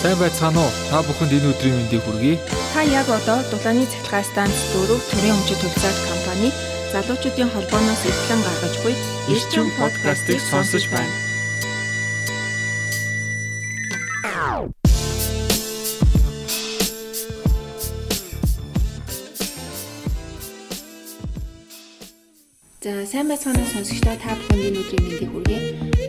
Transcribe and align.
Сайн 0.00 0.16
байцгаана 0.16 0.64
уу? 0.64 0.72
Та 0.88 1.04
бүхэнд 1.04 1.36
энэ 1.36 1.52
өдрийн 1.52 1.76
мэндийг 1.76 2.00
хүргэе. 2.00 2.40
Та 2.72 2.80
яг 2.80 3.04
одоо 3.04 3.44
дулааны 3.52 3.84
цахилгаан 3.84 4.24
станц 4.24 4.56
дөрөв 4.72 4.96
төрийн 5.12 5.36
өмчит 5.36 5.60
төлөвлөлт 5.60 6.00
компани 6.08 6.48
залуучуудын 6.92 7.52
холбооноос 7.52 8.02
ихлэн 8.08 8.40
гаргаж 8.40 8.74
буй 8.80 8.94
Ирчим 9.28 9.68
подкастыг 9.76 10.40
сонсож 10.40 10.88
байна. 10.88 11.12
За 22.80 23.04
сайн 23.04 23.28
байцгаана 23.28 23.60
уу 23.60 23.68
сонсогчдоо 23.68 24.16
та 24.16 24.32
бүхэнд 24.32 24.64
энэ 24.64 24.80
өдрийн 24.80 25.04
мэндийг 25.04 25.30
хүргэе. 25.32 25.60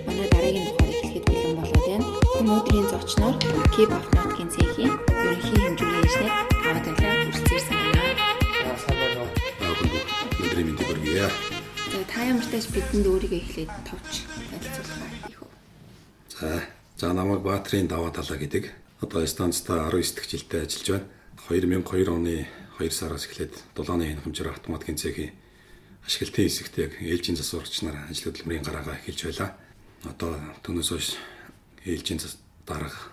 Манай 0.08 0.28
дараагийн 0.32 0.66
дугаар 0.72 0.92
эхлэхэд 0.96 1.24
бэлэн 1.28 1.56
болоод 1.60 1.86
байна. 1.92 2.11
Өнөөдрийн 2.42 2.90
зочноор 2.90 3.38
Keep 3.70 3.94
Автоматикийн 3.94 4.50
цэхийн 4.50 4.98
ерөнхий 4.98 5.62
хэмжүүрийн 5.62 6.02
инженер 6.02 6.34
Аваад 6.66 6.88
Алаа 6.90 7.14
хүрэлцээрсэн 7.22 7.78
байна. 7.78 8.74
сайн 8.82 8.98
байна 8.98 9.22
уу? 9.22 9.30
өдрийн 10.42 10.66
мэндийг 10.74 10.88
хүргье. 10.90 11.30
За 11.94 12.02
та 12.10 12.26
ямар 12.26 12.48
тач 12.50 12.66
бидэнд 12.74 13.06
өөрийгөө 13.06 13.42
эхлээд 13.46 13.72
товч 13.86 14.26
танилцуулах 14.26 15.14
хийх 15.22 15.38
үү. 15.38 15.52
За, 16.34 16.66
за 16.98 17.14
намайг 17.14 17.46
Баатрийн 17.46 17.86
даваа 17.86 18.10
талаа 18.10 18.42
гэдэг. 18.42 18.74
Одоо 19.06 19.22
станцтай 19.30 19.78
19 19.78 20.02
дэх 20.18 20.26
жилдээ 20.26 20.66
ажиллаж 20.66 20.90
байна. 20.90 21.06
2002 21.46 22.10
оны 22.10 22.50
2 22.82 22.90
сараас 22.90 23.30
эхлээд 23.30 23.54
дулааны 23.78 24.18
хэмжээр 24.18 24.50
автоматикийн 24.50 24.98
цэхийн 24.98 25.38
ашиглалтын 26.10 26.50
хэсэгт 26.50 26.74
яг 26.82 26.98
ээлжийн 27.06 27.38
засваргч 27.38 27.86
нар 27.86 28.10
ажил 28.10 28.34
хөдөлмөрийн 28.34 28.66
гараагаа 28.66 28.98
эхэлж 29.06 29.30
байлаа. 29.30 29.54
Одоо 30.10 30.42
түүнээс 30.66 30.90
хойш 30.90 31.10
ээлжийн 31.86 32.20
дарга 32.66 33.12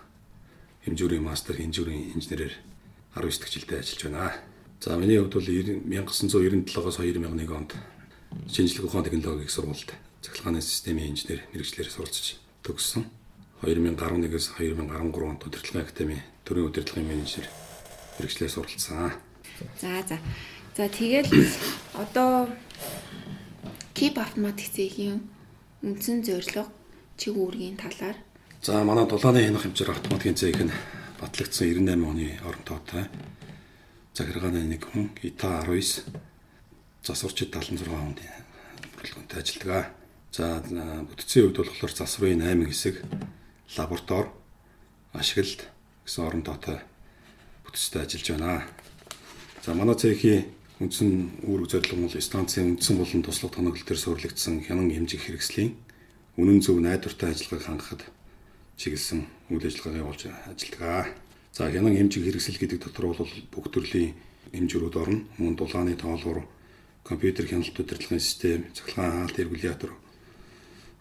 хэмжүүрийн 0.85 1.23
мастер 1.23 1.57
хэмжүүрийн 1.57 2.13
инженерээр 2.15 2.53
19 3.15 3.41
дэх 3.41 3.49
жилдээ 3.49 3.79
ажиллаж 3.81 4.01
байна. 4.05 4.33
За 4.79 4.97
миний 4.97 5.19
хувьд 5.19 5.33
бол 5.33 5.49
1997-оос 5.49 6.97
2001 7.01 7.49
онд 7.51 7.73
шинжлэх 8.47 8.85
ухааны 8.85 9.09
технологийн 9.09 9.49
сургуульд 9.49 9.91
цахилгааны 10.21 10.61
системийн 10.61 11.11
инженер 11.11 11.43
мэрэгчлэр 11.51 11.89
суралцж 11.89 12.37
төгссөн. 12.63 13.03
2011-с 13.65 14.55
2013 14.55 15.19
онд 15.25 15.43
удирдлагын 15.43 15.83
академи 15.83 16.23
төрийн 16.45 16.69
удирдлагын 16.71 17.09
менежер 17.09 17.49
мэрэгчлэр 18.19 18.51
суралцсан. 18.53 19.19
За 19.81 20.05
за. 20.07 20.17
За 20.77 20.87
тэгэл 20.87 21.27
одоо 21.97 22.47
Keep 23.99 24.15
Automatic 24.15 24.71
цэгийн 24.71 25.27
үндсэн 25.83 26.23
зорилго 26.23 26.71
чиг 27.19 27.35
үүргийн 27.35 27.75
талаар 27.75 28.15
За 28.61 28.83
манай 28.83 29.07
дулааны 29.07 29.39
хянах 29.39 29.63
хэмжээр 29.63 29.95
автоматикийн 29.95 30.35
цэг 30.35 30.59
нь 30.59 30.75
батлагдсан 31.15 31.71
98 31.71 32.03
оны 32.03 32.27
орон 32.43 32.63
тоотой. 32.67 33.07
Захиргааны 34.11 34.67
нэг 34.67 34.83
хүн 34.83 35.15
ИТА 35.23 35.63
19 35.63 36.03
засварчид 36.99 37.55
76 37.55 37.87
хонд 37.87 38.19
бүрэлдэхүүнтэй 38.99 39.39
ажилладаг. 39.39 39.95
За 40.35 40.59
бүтцийн 40.59 41.55
хувьд 41.55 41.71
болохоор 41.71 41.93
засварын 41.95 42.43
8 42.43 42.67
хэсэг, 42.67 42.99
лаборатори, 43.79 44.27
ашиглалт 45.15 45.63
гэсэн 46.03 46.27
орон 46.27 46.43
тоотой 46.43 46.83
бүтцтэй 47.63 48.03
ажиллаж 48.03 48.27
байна. 48.27 48.67
За 49.63 49.71
манай 49.71 49.95
цэхийн 49.95 50.51
үндсэн 50.83 51.47
үүрэг 51.47 51.71
зорилго 51.71 52.11
бол 52.11 52.19
станцын 52.19 52.75
үндсэн 52.75 52.99
болон 52.99 53.23
туслах 53.23 53.55
тоноглол 53.55 53.87
төр 53.87 53.99
суурилагдсан 54.03 54.67
хянан 54.67 54.91
хэмжих 54.91 55.31
хэрэгслийн 55.31 55.79
үнэн 56.35 56.59
зөв 56.59 56.83
найдвартай 56.83 57.31
ажиллагааг 57.31 57.63
хангахад 57.63 58.03
чиглэсэн 58.79 59.27
үйл 59.51 59.67
ажиллагаа 59.67 59.99
явуулж 59.99 60.23
ажилладаг. 60.47 61.11
За 61.51 61.67
хянан 61.67 61.99
хэмжих 61.99 62.23
хэрэгсэл 62.23 62.55
гэдэг 62.55 62.79
дотор 62.79 63.11
бол 63.11 63.27
бүх 63.51 63.67
төрлийн 63.67 64.15
хэмжүүрүүд 64.55 64.95
орно. 64.95 65.27
Мөн 65.35 65.59
дулааны 65.59 65.99
тоолгор, 65.99 66.47
компьютер 67.03 67.45
хяналт 67.51 67.75
удирдлагын 67.75 68.23
систем, 68.23 68.63
цахилгаан 68.71 69.27
хаалт 69.27 69.39
регулятор, 69.39 69.91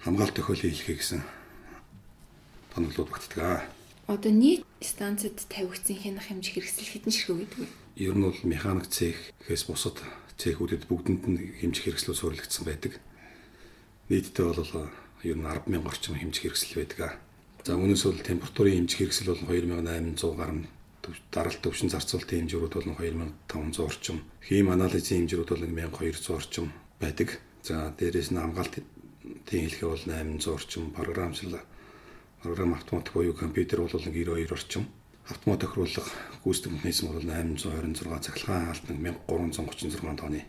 хамгаалт 0.03 0.35
тохиолын 0.35 0.75
хэлхий 0.75 0.99
гэсэн 0.99 1.23
тоноглолууд 2.75 3.11
багтдаг. 3.15 3.71
одоо 4.09 4.33
нийт 4.33 4.65
станцад 4.81 5.37
тавигдсан 5.53 5.97
хянах 6.01 6.27
хэмжих 6.27 6.55
хэрэгсэл 6.59 6.91
хэдэн 6.91 7.13
ширхэг 7.13 7.39
гэдэг 7.45 7.59
вэ? 7.61 7.67
Ер 8.09 8.15
нь 8.17 8.25
бол 8.25 8.41
механик 8.43 8.89
цехээс 8.89 9.69
бусад 9.69 10.01
цехүүдэд 10.41 10.89
бүгдэнд 10.89 11.23
нь 11.29 11.39
хэмжих 11.61 11.85
хэрэгслүүд 11.85 12.17
суурилагдсан 12.17 12.65
байдаг. 12.65 12.93
Нийтдээ 14.09 14.47
бол 14.49 14.89
ер 15.29 15.37
нь 15.37 15.45
100000 15.45 15.85
орчим 15.85 16.15
хэмжих 16.17 16.43
хэрэгсэл 16.43 16.81
байдаг. 16.81 17.21
За 17.69 17.77
үүнээс 17.77 18.03
бол 18.09 18.25
температурын 18.25 18.89
хэмжих 18.89 19.13
хэрэгсэл 19.13 19.29
бол 19.29 19.45
2800 19.45 20.41
гаруй 20.41 20.65
даралт 21.29 21.61
төвшин 21.61 21.93
зарцуулалтын 21.93 22.49
хэмжүүрүүд 22.49 22.75
бол 22.81 22.89
2500 22.97 23.85
орчим, 23.85 24.25
хийм 24.41 24.73
анализийн 24.73 25.29
хэмжүүрүүд 25.29 25.53
бол 25.53 25.65
1200 25.69 26.33
орчим 26.33 26.73
байдаг. 26.97 27.37
За 27.61 27.93
дээрээс 27.93 28.33
нь 28.33 28.41
хамгаалтын 28.41 28.85
хэлхээ 29.53 29.85
бол 29.85 30.01
800 30.01 30.49
орчим, 30.49 30.97
програмчлал 30.97 31.61
програм 32.41 32.73
автомат 32.73 33.13
буюу 33.13 33.37
компьютер 33.37 33.85
бол 33.85 33.93
92 33.93 34.49
орчим. 34.49 34.89
Автомат 35.29 35.61
тохируулах 35.61 36.09
гүйцэтгэх 36.41 36.73
механизм 36.73 37.13
бол 37.13 37.21
826 37.21 38.01
цахилгаан 38.25 38.65
хаалт 38.73 38.89
1336 38.89 40.17
тонны 40.17 40.41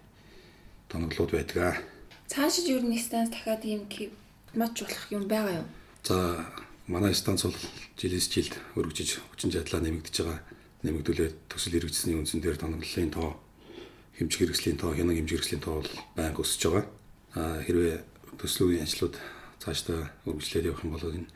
тоноглууд 0.88 1.32
байдаг. 1.36 1.84
Цаашид 2.32 2.72
ер 2.72 2.88
нь 2.88 2.96
станц 2.96 3.36
дахиад 3.36 3.68
ийм 3.68 3.92
Keep 3.92 4.16
матчлах 4.56 5.12
юм 5.12 5.28
байгаа 5.28 5.60
юу? 5.60 5.68
За 6.08 6.48
манай 6.90 7.14
станц 7.14 7.46
бол 7.46 7.56
жилээс 8.02 8.28
жилд 8.34 8.54
өргөжиж 8.74 9.22
хүчин 9.30 9.54
чадлаа 9.54 9.86
нэмэгдэж 9.86 10.16
байгаа. 10.26 10.42
Нэмэгдүүлээд 10.82 11.36
төсөл 11.46 11.78
хэрэгжсэний 11.78 12.18
үндсэн 12.18 12.42
дээр 12.42 12.58
тоноглолын 12.58 13.14
тоо, 13.14 13.38
хэмжих 14.18 14.42
хэрэгслийн 14.42 14.80
тоо, 14.82 14.98
хянаг 14.98 15.22
хэмжих 15.22 15.38
хэрэгслийн 15.38 15.62
тоо 15.62 15.86
бол 15.86 15.92
байнга 16.18 16.42
өсөж 16.42 16.62
байгаа. 16.66 16.86
А 17.38 17.62
хэрвээ 17.62 17.96
төслийн 18.42 18.84
ажлууд 18.90 19.16
цаашдаа 19.62 20.10
өргөжлээд 20.26 20.70
явах 20.72 20.84
юм 20.88 20.98
бол 20.98 21.06
энэ 21.14 21.30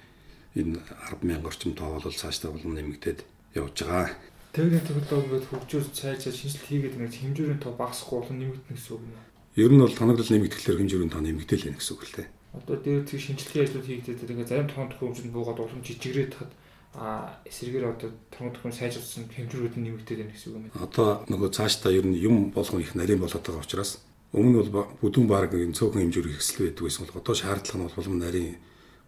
энэ 0.57 0.79
100000 1.21 1.45
орчим 1.45 1.73
тоо 1.77 2.01
бол 2.01 2.09
цаашдаа 2.09 2.49
болон 2.49 2.73
нэмэгдээд 2.73 3.19
явж 3.53 3.77
байгаа. 3.85 4.09
Техникийн 4.53 4.85
технологиуд 4.85 5.45
хөгжөөс 5.49 5.87
цайжаад 5.93 6.33
шинжилт 6.33 6.65
хийгээд 6.65 6.95
ингээд 6.97 7.19
хэмжүүрийн 7.21 7.61
тоо 7.61 7.73
багасахгүй 7.77 8.17
болон 8.21 8.37
нэмэгдэнэ 8.41 8.73
гэсэн 8.73 8.93
үг 8.93 9.01
юм. 9.01 9.21
Ер 9.57 9.71
нь 9.73 9.81
бол 9.81 9.97
тоноглол 9.97 10.29
нэмэгдэхлээр 10.33 10.79
хэмжүүрийн 10.81 11.13
тоо 11.13 11.21
нэмэгдээл 11.25 11.65
байх 11.67 11.77
гэсэн 11.81 11.93
үг 11.93 12.03
л 12.05 12.15
дээ. 12.17 12.27
Одоо 12.53 12.77
дээр 12.77 13.03
тэг 13.03 13.19
шинжилгээ 13.19 13.65
ажлууд 13.65 13.87
хийгдээд 13.89 14.29
ингээд 14.29 14.51
зарим 14.53 14.69
тоон 14.69 14.89
төхөөрөмжөнд 14.93 15.33
буугаад 15.33 15.59
улам 15.59 15.81
жижигрээд 15.81 16.33
хад 16.37 16.51
а 16.93 17.41
эсрэгээр 17.49 17.89
одоо 17.89 18.09
тоон 18.29 18.53
төхөөрөмж 18.53 18.77
сайжруулсан 18.77 19.25
хэмжүүрүүд 19.33 19.75
нь 19.81 19.85
нэмэгдээд 19.89 20.19
байна 20.21 20.33
гэсэн 20.37 20.49
үг 20.53 20.69
юм. 20.69 20.77
Одоо 20.77 21.25
нөгөө 21.25 21.49
цаашдаа 21.49 21.89
ер 21.89 22.05
нь 22.05 22.21
юм 22.21 22.53
болгон 22.53 22.85
их 22.85 22.93
нарийн 22.93 23.17
болоод 23.17 23.41
байгаа 23.41 23.65
учраас 23.65 24.05
өмнө 24.37 24.69
бол 24.69 24.93
бүдүүн 25.01 25.25
баг 25.25 25.49
нэг 25.57 25.73
цөөхөн 25.73 26.13
хэмжүүр 26.13 26.29
хэрэгсэл 26.29 26.61
байдаг 26.69 26.85
байсан 26.85 27.01
бол 27.09 27.17
одоо 27.17 27.33
шаардлага 27.33 27.77
нь 27.81 27.85
бол 27.89 27.97
улам 27.97 28.17
нарийн 28.21 28.53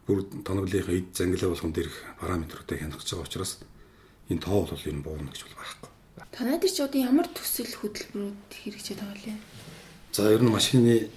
бүр 0.09 0.19
тоноглолынхаа 0.41 0.97
эд 0.97 1.09
зангилаа 1.13 1.49
болгон 1.53 1.73
дээрх 1.73 1.97
параметруудыг 2.17 2.77
хянах 2.81 2.97
гэж 3.01 3.09
байгаа 3.13 3.29
учраас 3.29 3.51
энэ 4.33 4.41
тоо 4.41 4.65
бол 4.65 4.85
ер 4.89 4.97
нь 4.97 5.05
буурна 5.05 5.29
гэж 5.29 5.41
бол 5.45 5.57
байхгүй. 5.61 5.89
Танай 6.33 6.57
дээр 6.57 6.73
ч 6.73 6.79
одоо 6.81 6.99
ямар 7.01 7.27
төсөл 7.29 7.69
хөтөлбөрүүд 7.69 8.51
хэрэгжээд 8.53 8.99
байгаа 9.01 9.21
лээ? 9.21 9.37
За 10.13 10.29
ер 10.33 10.41
нь 10.41 10.49
машины 10.49 11.09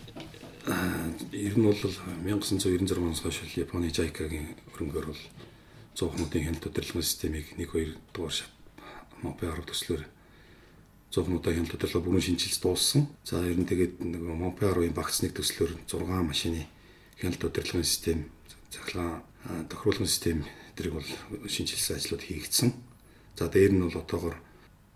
ер 0.66 1.54
нь 1.58 1.64
бол 1.64 1.76
1996 1.76 2.98
оноос 2.98 3.20
хойш 3.20 3.42
Японы 3.56 3.90
JICA-гийн 3.92 4.56
хөрөнгөөр 4.74 5.06
бол 5.06 5.22
100 5.94 6.10
хоногын 6.14 6.44
хяналт 6.44 6.66
удирдлагын 6.66 7.02
системийг 7.02 7.46
1 7.56 7.66
2 7.66 7.96
дугаар 8.14 8.32
шат 8.32 8.52
мопе 9.22 9.46
10 9.46 9.66
төслөөр 9.70 10.02
100 11.10 11.24
хоногтой 11.24 11.54
хяналт 11.54 11.74
удирдлага 11.74 12.04
бүрэн 12.04 12.22
шинжилж 12.22 12.60
дууссан. 12.60 13.08
За 13.24 13.40
ер 13.42 13.58
нь 13.58 13.66
тэгээд 13.66 14.02
нөгөө 14.02 14.36
мопе 14.36 14.66
10-ын 14.68 14.94
багц 14.94 15.22
нэг 15.24 15.32
төслөөр 15.34 15.74
6 15.88 16.04
машины 16.04 16.66
хяналт 17.16 17.42
удирдлагын 17.42 17.84
систем, 17.84 18.28
захилгаан 18.70 19.22
аа, 19.48 19.64
тохируулгын 19.72 20.06
систем 20.06 20.44
эдрийг 20.76 20.94
бол 20.94 21.08
шинжилсэн 21.48 21.96
ажлууд 21.96 22.22
хийгдсэн. 22.22 22.70
За 23.38 23.48
дээр 23.48 23.72
нь 23.72 23.82
бол 23.82 23.96
одоогор 23.98 24.36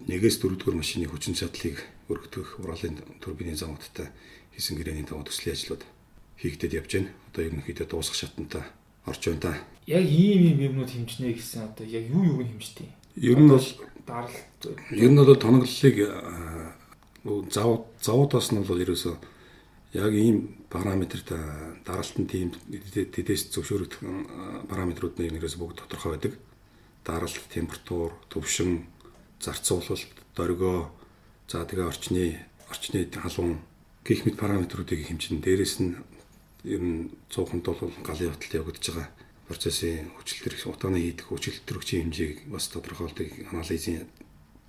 нэгээс 0.06 0.38
дөрөвдүгээр 0.38 0.76
машины 0.76 1.06
хүчин 1.08 1.34
чадлыг 1.34 1.82
өргөдөх 2.10 2.60
уралын 2.60 2.98
турбины 3.22 3.56
замуудтай 3.56 4.12
хийсэн 4.54 4.76
гэрээний 4.78 5.06
таваа 5.08 5.24
төслийн 5.24 5.56
ажлууд 5.56 5.82
хийгдээд 6.40 6.76
явж 6.78 6.90
байна. 6.94 7.10
Одоо 7.32 7.42
ерөнхийдөө 7.48 7.86
дуусах 7.88 8.16
шатантай 8.16 8.64
орж 9.06 9.22
байна 9.26 9.40
та. 9.40 9.52
Яг 9.86 10.04
ийм 10.04 10.42
ийм 10.52 10.58
юмнууд 10.72 10.90
хэмжнэ 10.90 11.34
гэсэн 11.34 11.72
одоо 11.72 11.86
яг 11.86 12.04
юу 12.10 12.24
юуг 12.24 12.46
хэмждэг 12.46 12.86
юм? 12.86 12.94
Ер 13.16 13.38
нь 13.38 13.48
бол 13.48 13.68
даралт 14.06 14.60
ер 14.90 15.10
нь 15.10 15.18
бол 15.18 15.36
тоноглолыг 15.36 15.96
завууд 17.24 17.86
завуудаас 18.02 18.48
нь 18.52 18.62
бол 18.62 18.82
ерөөсөө 18.82 19.16
яг 19.94 20.12
ийм 20.12 20.56
параметрт 20.70 21.28
аа, 21.32 21.76
даралтын 21.84 22.26
тийм 22.26 22.48
тэдэс 22.72 23.52
зөвшөөрөх 23.52 24.00
параметрууд 24.70 25.18
нь 25.20 25.36
ерөөсөө 25.38 25.60
бүгд 25.60 25.78
тодорхой 25.84 26.16
байдаг. 26.16 26.34
Даралт, 27.04 27.34
температур, 27.50 28.14
төвшин, 28.30 28.86
зарцуулалт, 29.42 30.14
дөргөө, 30.38 30.78
за 31.50 31.66
тэгээ 31.66 31.90
орчны 31.90 32.24
орчны 32.70 33.10
халуун 33.10 33.58
гэх 34.06 34.26
мэт 34.26 34.36
параметруудыг 34.36 35.06
хэмжин. 35.06 35.40
Дээрээс 35.40 35.74
нь 35.82 35.96
ер 36.64 36.82
нь 36.82 37.10
цууханд 37.30 37.66
бол 37.66 37.90
галын 38.02 38.34
хвталт 38.34 38.58
явагдаж 38.58 38.86
байгаа 38.90 39.08
процессын 39.46 40.10
утгааны 40.16 40.98
хийдэг 41.02 41.26
хүчил 41.26 41.58
төрөгчийн 41.66 42.10
хэмжээг 42.10 42.38
бас 42.50 42.70
тодорхойлдог 42.70 43.28
анализын 43.50 44.06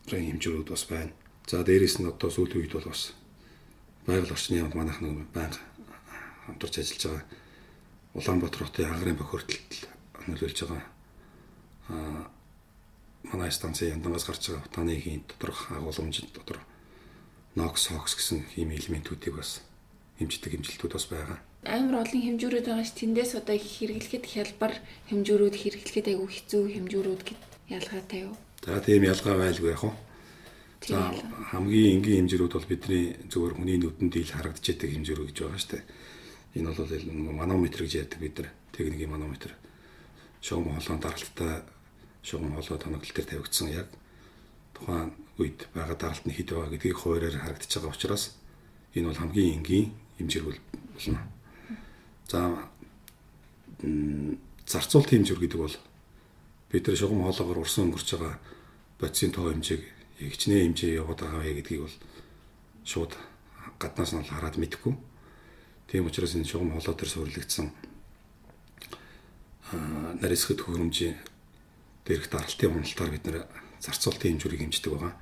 хэмжүүрүүд 0.10 0.70
бас 0.70 0.84
байна. 0.90 1.14
За 1.48 1.64
дээрэс 1.64 2.02
нь 2.02 2.10
одоо 2.10 2.30
сүүлийн 2.30 2.62
үед 2.66 2.74
бол 2.74 2.90
бас 2.90 3.14
байгаль 4.06 4.34
орчны 4.34 4.60
яамд 4.60 4.76
манайх 4.76 5.00
нэг 5.02 5.28
байнга 5.32 5.62
хамтарч 6.46 6.76
ажиллаж 6.80 7.04
байгаа 7.08 7.26
Улаанбаатар 8.14 8.64
хотын 8.68 8.92
агрын 8.92 9.18
бохирдолд 9.18 9.72
нөлөөлж 10.28 10.60
байгаа 10.62 10.84
а 11.90 11.96
манай 13.32 13.52
станцын 13.52 13.96
яндангаас 13.96 14.28
гарч 14.28 14.50
байгаа 14.50 14.68
утааны 14.68 15.00
хийн 15.00 15.24
доторх 15.28 15.72
агуулмжид 15.72 16.30
дотор 16.36 16.60
NOx, 17.56 17.74
SOx 17.86 18.18
гэсэн 18.18 18.40
ийм 18.58 18.74
элементүүдийг 18.74 19.38
бас 19.38 19.62
хэмждэг 20.18 20.58
хэмжилтүүд 20.58 20.94
бас 20.94 21.06
байгаа. 21.06 21.40
Амар 21.64 22.02
олон 22.02 22.22
хэмжүүрүүд 22.26 22.66
байгаа 22.66 22.86
ш 22.86 22.94
тэндээс 22.98 23.38
одоо 23.40 23.58
хэрэглэхэд 23.58 24.26
хялбар 24.26 24.74
хэмжүүрүүд 25.14 25.56
хэрэглэхэд 25.62 26.08
айгүй 26.12 26.30
хэцүү 26.34 26.64
хэмжүүрүүд 26.74 27.22
гэд 27.24 27.42
ялгаатай 27.70 28.20
юу? 28.26 28.36
За 28.66 28.82
тийм 28.82 29.04
ялгаа 29.06 29.36
байлгүй 29.38 29.70
яг 29.70 29.80
хөө. 29.86 29.94
За 30.90 31.00
хамгийн 31.54 32.02
энгийн 32.02 32.28
хэмжүүрүүд 32.28 32.54
бол 32.58 32.72
бидний 32.74 33.06
зөвхөн 33.32 33.56
хүний 33.56 33.78
нүдэнд 33.80 34.14
ил 34.18 34.36
харагдаж 34.36 34.66
байдаг 34.68 34.90
хэмжүүр 34.92 35.22
гэж 35.30 35.38
байгаа 35.40 35.62
дээ. 35.72 35.84
Энэ 36.58 36.70
бол 36.74 37.38
манометр 37.40 37.80
гэж 37.86 37.94
ярьдаг 38.04 38.20
бид 38.20 38.36
нар. 38.38 38.50
Техникийн 38.76 39.14
манометр. 39.14 39.56
Шугам 40.42 40.76
хоолойн 40.76 41.00
даралттай 41.00 41.64
шугам 42.22 42.54
хоолой 42.54 42.80
тоноглол 42.80 43.16
төр 43.16 43.28
тавигдсан 43.30 43.70
яг 43.72 43.88
тухайн 44.76 45.16
үед 45.40 45.68
байгаа 45.74 45.98
даралт 45.98 46.26
нь 46.26 46.36
хэд 46.36 46.50
байгаа 46.54 46.72
гэдгийг 46.74 46.98
хуваараар 46.98 47.38
харагдаж 47.42 47.72
байгаа 47.74 47.94
учраас 47.94 48.38
энэ 48.94 49.08
бол 49.10 49.22
хамгийн 49.22 49.58
энгийн 49.58 49.88
хэмжээр 50.18 50.46
болно. 50.46 51.22
За 52.30 52.40
зарцуулт 54.68 55.10
хэмжүүр 55.10 55.42
гэдэг 55.42 55.60
бол 55.60 55.78
бид 56.70 56.88
нар 56.88 56.98
шугам 56.98 57.26
хоолоогоор 57.26 57.66
урсан 57.66 57.90
өнгөрч 57.90 58.10
байгаа 58.14 58.38
бодисын 59.02 59.34
тоо 59.34 59.50
хэмжээг 59.50 59.82
хичнээн 60.22 60.74
хэмжээ 60.74 61.02
яваад 61.02 61.20
байгаа 61.20 61.42
вэ 61.42 61.58
гэдгийг 61.60 61.82
бол 61.84 61.98
шууд 62.86 63.14
гаднаас 63.82 64.14
нь 64.14 64.24
хараад 64.24 64.58
мэдэхгүй. 64.62 64.94
Тийм 65.90 66.08
учраас 66.08 66.38
энэ 66.38 66.48
шугам 66.48 66.72
хоолой 66.78 66.96
төр 66.96 67.10
суурилагдсан 67.10 67.68
нарийсгэд 70.22 70.62
хөрөмжийн 70.62 71.18
дээрх 72.06 72.30
даралтын 72.30 72.78
уналтаар 72.78 73.12
бид 73.12 73.26
нэр 73.26 73.38
зарцуултын 73.82 74.38
хэмжүүрийг 74.38 74.62
хэмждэг 74.64 74.92
байгаа. 74.94 75.14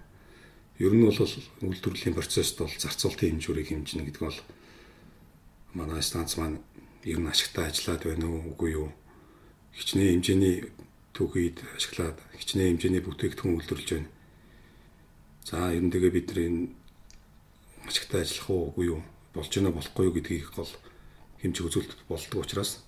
Ер 0.81 0.97
нь 0.97 1.05
бол 1.05 1.13
үйлдвэрлэлийн 1.13 2.17
процессд 2.17 2.57
бол 2.57 2.73
зарцуултын 2.73 3.37
хэмжүүрийг 3.37 3.69
хэмжинэ 3.69 4.01
гэдэг 4.09 4.23
бол 4.25 4.39
манай 5.77 6.01
станц 6.01 6.41
маань 6.41 6.57
ер 7.05 7.21
нь 7.21 7.29
ашигтай 7.29 7.69
ажиллаад 7.69 8.01
байна 8.01 8.25
уу 8.25 8.57
үгүй 8.57 8.69
юу? 8.81 8.89
Хичнээн 9.77 10.17
хэмжээний 10.17 10.73
түүхийд 11.13 11.61
ашиглаад 11.77 12.17
хичнээн 12.33 12.81
хэмжээний 12.81 13.05
бүтээгдэхүүн 13.05 13.61
үйлдвэрлэж 13.61 13.89
байна. 13.93 14.09
За 15.45 15.69
ер 15.69 15.85
нь 15.85 15.93
тэгээ 15.93 16.11
бид 16.17 16.27
нар 16.33 16.39
энэ 16.49 16.61
ашигтай 17.85 18.25
ажиллах 18.25 18.49
уу 18.49 18.61
үгүй 18.73 18.85
юу? 18.97 19.01
Болж 19.37 19.53
гэнэ 19.53 19.69
болохгүй 19.69 20.05
юу 20.09 20.15
гэдгийг 20.17 20.49
гол 20.49 20.71
хэмжих 21.45 21.65
үзүүлэлт 21.69 22.01
болдог 22.09 22.41
учраас 22.41 22.81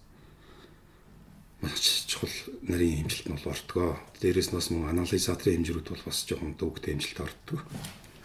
маш 1.64 2.04
чухал 2.12 2.36
нарийн 2.68 3.08
хэмжилт 3.08 3.28
нь 3.32 3.36
бол 3.40 3.52
ортгоо. 3.56 3.96
Дээрээс 4.20 4.52
нь 4.52 4.58
бас 4.60 4.68
мөн 4.68 4.92
анализаторын 4.92 5.64
хэмжрүүд 5.64 5.88
бол 5.96 6.04
бас 6.04 6.20
жоохон 6.28 6.60
дүүгтэй 6.60 6.92
хэмжилт 6.92 7.24
ортдог. 7.24 7.60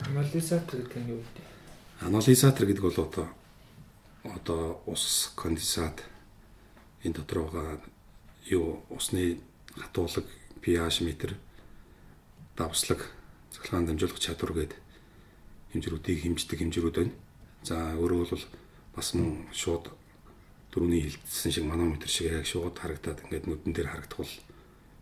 Анализатор 0.02 0.82
гэдэг 0.82 0.98
нь 0.98 1.10
юу 1.14 1.22
вэ? 1.22 1.46
Анализатор 2.02 2.66
гэдэг 2.66 2.82
бол 2.82 2.98
одоо 2.98 3.26
одоо 4.26 4.82
ус 4.90 5.30
конденсат 5.38 6.02
энэ 7.06 7.14
дотор 7.14 7.46
байгаа 7.46 7.78
юу 8.50 8.82
усны 8.90 9.38
хатуулаг 9.78 10.26
pH 10.62 11.06
метр 11.06 11.38
давслаг 12.58 13.06
цахилгаан 13.54 13.86
дамжуулах 13.86 14.18
чадвар 14.18 14.52
гэдэг 14.52 14.78
хэмжрүүдийг 15.72 16.18
хэмждэг 16.26 16.58
хэмжрүүд 16.58 16.96
байна. 16.98 17.14
За 17.62 17.94
өөрөө 17.94 18.34
бол 18.34 18.44
бас 18.94 19.14
мөн 19.14 19.46
шууд 19.54 19.94
дөрөвний 20.72 21.08
хилдсэн 21.08 21.52
шиг 21.52 21.64
манометр 21.64 22.08
шиг 22.08 22.32
яг 22.32 22.46
шууд 22.46 22.76
харагдаад 22.76 23.24
ингээд 23.24 23.48
нүдэн 23.48 23.72
дээр 23.72 23.88
харагдах 23.88 24.20
бол 24.20 24.34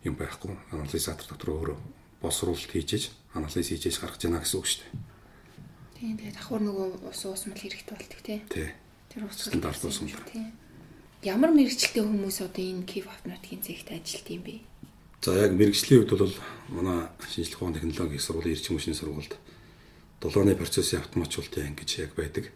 юм 0.03 0.15
байхгүй. 0.15 0.53
Анализатор 0.71 1.27
дотор 1.27 1.49
өөрөө 1.55 1.77
боловсруулалт 2.21 2.71
хийж 2.71 3.11
анализ 3.33 3.67
хийж 3.67 3.99
гаргаж 3.99 4.21
яана 4.23 4.41
гэсэн 4.41 4.59
үг 4.59 4.67
шүү 4.67 4.81
дээ. 4.81 5.17
Тийм 5.97 6.15
тэгээд 6.17 6.37
давхар 6.37 6.61
нөгөө 6.61 6.87
ус 7.09 7.21
уусмал 7.25 7.57
хэрэгтэй 7.57 7.95
болдог 7.97 8.21
тий. 8.21 8.39
Тий. 8.49 8.69
Тэр 9.09 9.25
ус 9.25 9.37
стандарт 9.37 9.81
ус 9.83 9.99
юм. 10.01 10.09
Тий. 10.29 10.45
Ямар 11.25 11.51
мэрэгчлээ 11.51 12.05
хүмүүс 12.05 12.45
одоо 12.45 12.63
энэ 12.63 12.85
кив 12.85 13.09
автоматикийн 13.09 13.61
зэгт 13.65 13.89
ажилт 13.89 14.27
юм 14.29 14.43
бэ? 14.45 14.61
За 15.25 15.33
яг 15.33 15.57
мэрэгжлийн 15.57 16.05
хувьд 16.05 16.13
бол 16.21 16.37
манай 16.69 17.09
шинжлэх 17.25 17.57
ухааны 17.57 17.81
технологийн 17.81 18.21
сургуулийн 18.21 18.53
эрчим 18.53 18.77
хүчний 18.77 18.93
сургуульд 18.93 19.33
дулааны 20.21 20.53
процессын 20.53 21.01
автоматжуулалтын 21.01 21.73
анги 21.73 21.81
гэж 21.81 21.91
яг 22.05 22.13
байдаг 22.13 22.53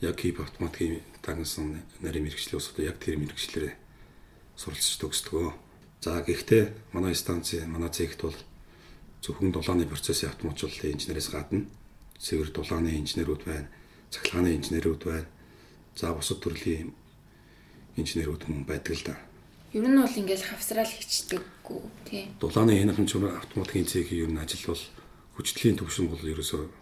яг 0.00 0.16
кип 0.16 0.40
автоматикийн 0.40 1.00
дагнасан 1.22 1.82
нарийн 2.00 2.24
мэрэгчлээ 2.24 2.56
ус 2.56 2.72
одоо 2.72 2.84
яг 2.88 2.96
тэр 3.00 3.20
мэрэгчлэрээ 3.20 3.74
суралцж 4.56 4.96
төгсдгөө. 5.00 5.52
За 6.00 6.24
гэхдээ 6.24 6.92
манай 6.96 7.14
станцын 7.14 7.68
манай 7.68 7.92
цэгт 7.92 8.20
бол 8.24 8.38
зөвхөн 9.20 9.52
дулааны 9.52 9.84
процессын 9.84 10.32
автоматжуулалтын 10.32 10.96
инженерээс 10.96 11.28
гадна 11.28 11.68
цэвэр 12.20 12.52
дулааны 12.52 12.96
инженерүүд 13.00 13.42
байна, 13.44 13.68
цахилгааны 14.12 14.56
инженерүүд 14.56 15.02
байна. 15.04 15.28
За 15.96 16.12
бусад 16.12 16.40
төрлийн 16.40 16.92
инженерүүд 17.96 18.48
мөн 18.48 18.64
байдаг 18.64 18.96
л 18.96 19.04
да. 19.04 19.16
Ер 19.72 19.84
нь 19.84 20.00
бол 20.00 20.20
ингээл 20.20 20.48
хавсраал 20.48 20.88
хийчдэггүй 20.88 21.80
тий. 22.08 22.28
Дулааны 22.40 22.76
хянах 22.76 22.96
хэмжүүр 22.96 23.36
автоматикийн 23.40 23.88
цэгийн 23.88 24.24
ер 24.24 24.32
нь 24.32 24.40
ажил 24.40 24.72
бол 24.72 24.84
хүчтлийн 25.36 25.76
төвшин 25.80 26.08
бол 26.08 26.20
ерөөсөө 26.20 26.79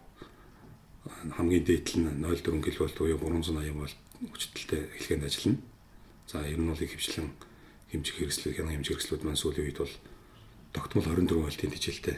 хамгийн 1.37 1.65
дээдл 1.65 1.97
нь 2.01 2.09
0.4 2.23 2.61
кВт 2.63 2.99
буюу 2.99 3.19
380 3.19 3.75
вольт 3.75 3.99
хүчтэлтэй 4.33 4.83
эхлэхэд 4.97 5.25
ажиллана. 5.25 5.59
За 6.27 6.45
ер 6.45 6.59
нь 6.59 6.69
бол 6.69 6.83
их 6.83 6.93
хвчлэн 6.93 7.31
хэмжих 7.91 8.17
хэрэгслүүд 8.21 8.57
хянах 8.57 8.75
хэмжих 8.77 8.93
хэрэгслүүд 9.01 9.23
маань 9.25 9.41
сүүлийн 9.41 9.67
үед 9.69 9.79
бол 9.81 9.95
тогтмол 10.77 11.07
24 11.09 11.41
вольтын 11.41 11.73
тижэлтэй 11.73 12.17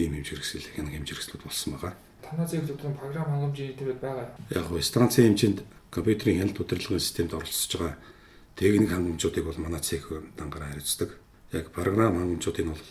ийм 0.00 0.12
хэмжих 0.18 0.42
хэрэгсэл 0.42 0.74
хянах 0.74 0.94
хэмжих 0.98 1.16
хэрэгслүүд 1.20 1.42
болсон 1.46 1.70
байгаа. 1.78 1.94
Танай 2.24 2.46
зэрэг 2.48 2.74
өдрийн 2.74 2.96
програм 2.98 3.28
хангамжийн 3.30 3.76
төвөд 3.78 4.00
байгаа. 4.02 4.26
Яг 4.50 4.66
гоо 4.66 4.82
станцын 4.82 5.30
хэмжээнд 5.30 5.58
компьютерийн 5.94 6.38
хяналт 6.42 6.58
удирдлагын 6.58 6.98
системд 6.98 7.32
оролцож 7.36 7.72
байгаа 7.78 7.96
техник 8.56 8.90
хангамжуудыг 8.90 9.44
бол 9.44 9.58
манай 9.62 9.80
цех 9.80 10.10
дангараа 10.36 10.74
хариуцдаг. 10.74 11.10
Яг 11.52 11.70
програм 11.70 12.18
хангамжуудыг 12.18 12.66
бол 12.66 12.82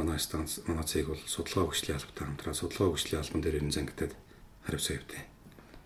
манай 0.00 0.18
станц 0.18 0.64
манай 0.64 0.86
цэг 0.88 1.12
бол 1.12 1.22
судалгаа 1.28 1.68
хөгжлийн 1.68 1.98
албатай 2.00 2.24
хамтран 2.26 2.56
судалгаа 2.56 2.88
хөгжлийн 2.90 3.20
албан 3.20 3.40
дээр 3.44 3.60
энэ 3.60 3.76
зангидад 3.76 4.12
хариуцаа 4.64 4.96
явуулдаг. 4.96 5.22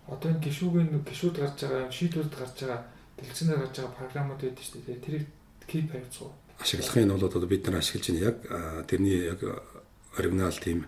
Одоо 0.07 0.29
энэ 0.31 0.43
гişүүгийн 0.45 0.89
гişүүд 1.03 1.35
гарч 1.43 1.57
байгаа 1.61 1.91
шийдвэрд 1.91 2.33
гарч 2.39 2.57
байгаа 2.63 2.81
дэлгэцээр 3.17 3.59
гарч 3.59 3.75
байгаа 3.75 3.97
програмууд 3.99 4.41
байдаг 4.41 4.63
шүү 4.63 4.81
дээ. 4.85 5.03
Тэрийг 5.05 5.25
кип 5.67 5.91
хариуцах. 5.91 6.31
Ашиглахын 6.63 7.11
бол 7.11 7.27
одоо 7.27 7.47
бид 7.49 7.63
нар 7.67 7.79
ашиглаж 7.81 8.05
байна 8.07 8.25
яг 8.29 8.37
тэрний 8.87 9.19
яг 9.33 9.39
оригинал 10.17 10.57
тим 10.59 10.85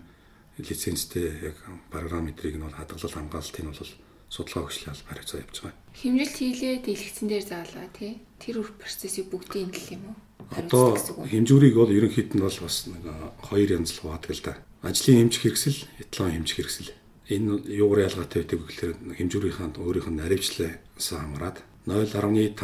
лицензтэй 0.58 1.52
яг 1.52 1.56
параметрыг 1.90 2.56
нь 2.56 2.64
бол 2.64 2.78
хадгалал 2.78 3.14
хамгаалалтыг 3.14 3.64
нь 3.64 3.70
бол 3.70 3.92
судалгаа 4.30 4.62
хөгжлийн 4.64 4.92
албаар 4.94 5.18
хариуцаа 5.18 5.40
явуулж 5.42 5.58
байгаа. 5.62 5.82
Хэмжилт 5.98 6.36
хийлээ 6.38 6.74
дэлгэцэн 6.84 7.28
дээр 7.28 7.46
заалаа 7.48 7.88
тий. 7.96 8.12
Тэр 8.38 8.54
үр 8.60 8.70
процессыг 8.78 9.26
бүгдийг 9.32 9.66
нь 9.68 9.76
л 9.76 9.92
юм 9.96 10.04
уу? 10.12 10.16
Одоо 10.56 10.96
хэмжүүрийг 10.96 11.76
бол 11.76 11.92
ерөнхийд 11.92 12.32
нь 12.32 12.40
бол 12.40 12.58
бас 12.64 12.88
нэг 12.88 13.04
хоёр 13.44 13.68
янз 13.76 13.92
л 13.92 14.00
хувадаг 14.00 14.32
л 14.32 14.44
да. 14.44 14.56
Ажлын 14.80 15.28
хэмжих 15.28 15.42
хэрэгсэл, 15.44 15.84
этлон 16.00 16.32
хэмжих 16.32 16.56
хэрэгсэл. 16.56 16.92
Энэ 17.28 17.68
юугаар 17.68 18.08
ялгаатай 18.08 18.48
байдаг 18.48 18.60
гэхээр 18.64 18.92
хэмжүүрийнхаа 19.20 19.76
өөрийнх 19.76 20.08
нь 20.08 20.20
наривчлаас 20.24 21.08
хамраад 21.12 21.60
0.5% 21.84 22.56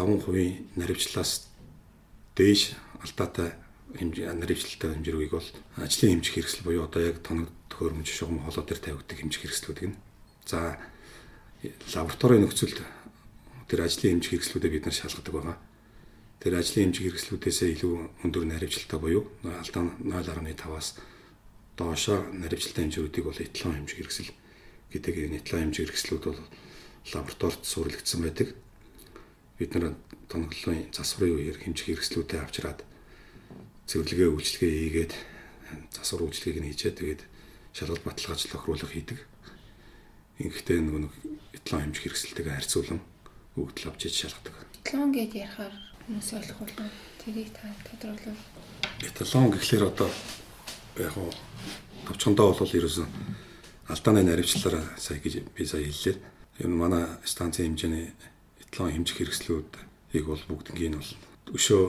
наривчлаас 0.81 1.53
дээш 2.33 2.73
алдаатай 3.05 3.53
хэмжээ 4.01 4.33
наривчлалтай 4.33 4.89
хэмжүүрийг 4.97 5.33
бол 5.37 5.49
ажлын 5.77 6.25
хэмжих 6.25 6.35
хэрэгсэл 6.41 6.65
буюу 6.65 6.89
одоо 6.89 7.03
яг 7.05 7.21
тоног 7.21 7.53
төхөөрөмж 7.69 8.09
шугам 8.09 8.41
холоо 8.49 8.65
дээр 8.65 8.81
тавигддаг 8.81 9.19
хэмжих 9.21 9.43
хэрэгслүүд 9.45 9.79
гэнэ. 9.85 9.97
За 10.49 10.81
лабораторийн 11.93 12.49
нөхцөлд 12.49 12.81
тэр 13.69 13.81
ажлын 13.85 14.19
хэмжих 14.19 14.41
хэрэгслүүдээ 14.41 14.73
бид 14.73 14.85
нар 14.89 14.97
шалгадаг 14.97 15.35
байгаа 15.37 15.57
тэр 16.45 16.61
ажлын 16.61 16.93
хэмжиг 16.93 17.09
хэрэгслүүдээсээ 17.09 17.69
илүү 17.73 17.95
өндөр 18.29 18.45
наривчлалтай 18.45 19.01
буюу 19.01 19.25
алдаа 19.49 19.97
0.5-аас 20.05 21.01
доошоо 21.81 22.21
наривчлалтай 22.37 22.85
хэмжүүрүүдийг 22.85 23.25
бол 23.25 23.41
этлон 23.41 23.73
хэмжиг 23.81 23.99
хэрэгсэл 24.05 24.29
гэдэг 24.93 25.15
энэ 25.25 25.41
этлон 25.41 25.73
хэмжиг 25.73 25.89
хэрэгслүүд 25.89 26.25
бол 26.29 26.43
лабораторид 27.17 27.65
суурилагдсан 27.65 28.21
байдаг. 28.21 28.49
Бид 29.57 29.73
нар 29.73 29.97
тоноглолын 30.29 30.93
засварын 30.93 31.33
үеэр 31.33 31.59
хэмжих 31.65 31.89
хэрэгслүүдээ 31.89 32.41
авчираад 32.45 32.85
цэвэрлэгээ 33.89 34.29
үйлчлэгээ 34.29 34.81
хийгээд 34.85 35.13
засвар 35.97 36.29
үйлчлэгийг 36.29 36.61
нь 36.61 36.69
хийчээ 36.77 36.93
тэгээд 36.93 37.23
шалгалт 37.73 38.05
баталгаа 38.05 38.37
ажил 38.37 38.53
тохируулах 38.53 38.93
хийдэг. 38.93 39.19
Ингэхдээ 40.45 40.77
нөгөө 40.77 41.01
нэг 41.09 41.15
этлон 41.57 41.81
хэмжих 41.89 42.05
хэрэгсэлтэйгээ 42.05 42.53
харьцуулан 42.53 43.01
өгдөл 43.57 43.89
авч 43.89 44.13
иж 44.13 44.15
шалгадаг. 44.29 44.55
Этлон 44.85 45.11
гэдээ 45.17 45.49
ярихаар 45.49 45.94
Хүмүүс 46.05 46.37
ойлгох 46.37 46.61
болов 46.69 46.93
тэрийг 47.17 47.49
та 47.57 47.65
тодруулах. 47.89 48.37
Эталон 49.01 49.49
гэхлээр 49.57 49.89
одоо 49.89 50.13
яг 51.01 51.17
уу 51.17 51.33
товчхондоо 52.05 52.53
бол 52.53 52.77
ерөөсөн 52.77 53.09
алдааны 53.89 54.21
наривчлаараа 54.21 54.85
сая 55.01 55.17
гэж 55.17 55.49
би 55.57 55.65
сая 55.65 55.81
хэллээ. 55.81 56.21
Ер 56.61 56.69
нь 56.69 56.77
манай 56.77 57.09
станцын 57.25 57.73
хэмжээний 57.73 58.13
эталон 58.61 58.93
хэмжих 58.93 59.17
хэрэгслүүдийг 59.17 60.25
бол 60.29 60.45
бүгднийг 60.45 60.93
нь 60.93 61.01
бол 61.01 61.13
өшөө 61.57 61.83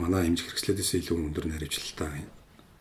манай 0.00 0.32
хэмжих 0.32 0.48
хэрэгслүүдээс 0.48 1.04
илүү 1.04 1.16
өндөр 1.20 1.52
наривчлалтай 1.52 2.24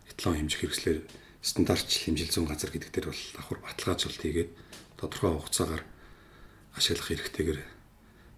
эталон 0.08 0.40
хэмжих 0.40 0.64
хэрэгслэр 0.64 1.00
стандартч 1.44 2.08
хэмжил 2.08 2.32
зүүн 2.32 2.48
газар 2.48 2.72
гэдэг 2.72 2.96
дээр 2.96 3.12
бол 3.12 3.24
давхар 3.36 3.60
баталгаажуулалт 3.60 4.24
хийгээд 4.24 4.52
тодорхой 4.96 5.32
хугацаагаар 5.36 5.84
ашиглах 6.80 7.08
хэрэгтэйгээр 7.12 7.60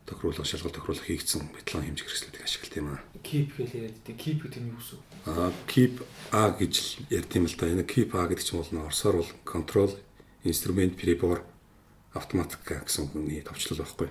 тохируулах 0.06 0.46
шалгалт 0.46 0.76
тохируулах 0.76 1.06
хийгдсэн 1.08 1.42
металлон 1.56 1.86
хэмжих 1.88 2.08
хэрэгслүүдийг 2.08 2.44
ашигладаг 2.44 2.78
юм 2.78 2.90
аа. 2.92 3.02
Keep 3.24 3.50
гэж 3.58 3.70
яриад 3.74 3.98
байдаг. 4.00 4.16
Keep 4.20 4.40
гэдэг 4.44 4.62
нь 4.62 4.70
юу 4.72 4.80
гэсэн 4.80 4.98
үг? 5.00 5.04
Аа 5.28 5.52
keep 5.68 5.94
A 6.32 6.44
гэж 6.52 6.74
ярьд 7.10 7.32
юм 7.36 7.46
л 7.48 7.56
да. 7.56 7.72
Энэ 7.72 7.86
keep 7.88 8.10
A 8.16 8.28
гэдэг 8.28 8.44
чинь 8.44 8.60
бол 8.60 8.88
орсоор 8.88 9.16
бол 9.24 9.32
control 9.48 9.92
instrument 10.44 10.94
prepare 11.00 11.42
automatic 12.14 12.62
гэсэн 12.68 13.12
үгний 13.16 13.42
товчлол 13.42 13.84
байхгүй. 13.84 14.10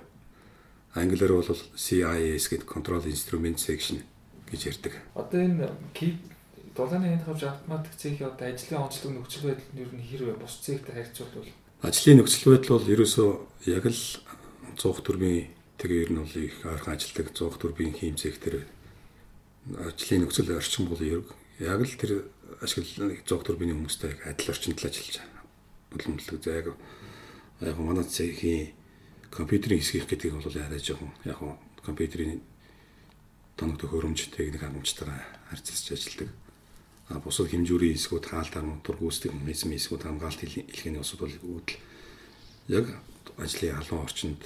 Англиар 0.96 1.32
бол 1.32 1.49
CIS 1.76 2.44
гэдэг 2.49 2.68
control 2.68 3.04
instrument 3.04 3.61
section 3.61 4.00
гэж 4.49 4.61
ярьдаг. 4.72 4.94
Одоо 5.14 5.40
энэ 5.40 5.68
keep 5.92 6.16
дулааны 6.76 7.12
хянд 7.12 7.25
хавж 7.25 7.42
автоматик 7.44 7.94
цэхийн 8.00 8.32
одоо 8.32 8.49
ажлын 8.49 8.80
онцлог 8.80 9.12
нөхцөл 9.12 9.52
байдал 9.52 9.72
нь 9.76 9.80
ер 9.84 9.92
нь 9.92 10.08
хэрвээ 10.08 10.40
бус 10.40 10.56
цэгтэй 10.64 10.94
харьцуулбал 10.96 11.52
ажлын 11.84 12.16
нөхцөл 12.16 12.56
байдал 12.56 12.80
бол 12.80 12.92
ерөөсөө 12.96 13.30
яг 13.68 13.84
л 13.90 14.00
100 14.80 15.04
төргийн 15.04 15.52
Тэгээ 15.82 16.02
ер 16.06 16.10
нь 16.14 16.22
бол 16.22 16.36
их 16.38 16.62
ойрхон 16.62 16.94
ажилладаг 16.94 17.34
100 17.34 17.58
төрбийн 17.58 17.90
хиймцэг 17.90 18.38
тэр 18.38 18.70
ажлын 19.82 20.22
нөхцөл 20.22 20.54
орчин 20.54 20.86
бол 20.86 21.02
яг 21.02 21.26
л 21.58 21.98
тэр 21.98 22.30
ашигла 22.62 23.10
100 23.18 23.26
төрбийн 23.26 23.74
хүмүүстэй 23.74 24.14
адил 24.22 24.54
орчинд 24.54 24.78
л 24.78 24.86
ажиллаж 24.86 25.18
байгаа. 25.18 25.42
Боломжлог 25.90 26.38
за 26.38 26.54
яг 27.66 27.78
манай 27.82 28.06
цэгийн 28.06 28.78
компьютерийн 29.34 29.82
хэсгийнх 29.82 30.06
гэдгийг 30.06 30.38
бол 30.38 30.54
арай 30.54 30.78
жоохон 30.78 31.10
яг 31.26 31.42
компьютерийн 31.82 32.46
тоног 33.58 33.82
төхөөрөмжтэй 33.82 34.54
нэг 34.54 34.62
хангамжтайгаа 34.62 35.50
харьцуулж 35.50 35.98
ажилладаг. 35.98 36.30
А 37.10 37.18
бусад 37.18 37.50
хэмжүүрийн 37.50 37.98
хэсгүүд 37.98 38.30
хаалтаар 38.30 38.70
мутур 38.70 39.02
гүйцэтгэх 39.02 39.34
механизм 39.34 39.74
хэсгүүд 39.74 40.02
хамгаалт 40.06 40.46
хэлхээний 40.46 41.02
усуд 41.02 41.26
бол 41.26 41.34
үүдэл 41.58 41.82
яг 42.70 42.86
ажлын 43.34 43.82
халуун 43.82 44.06
орчинд 44.06 44.42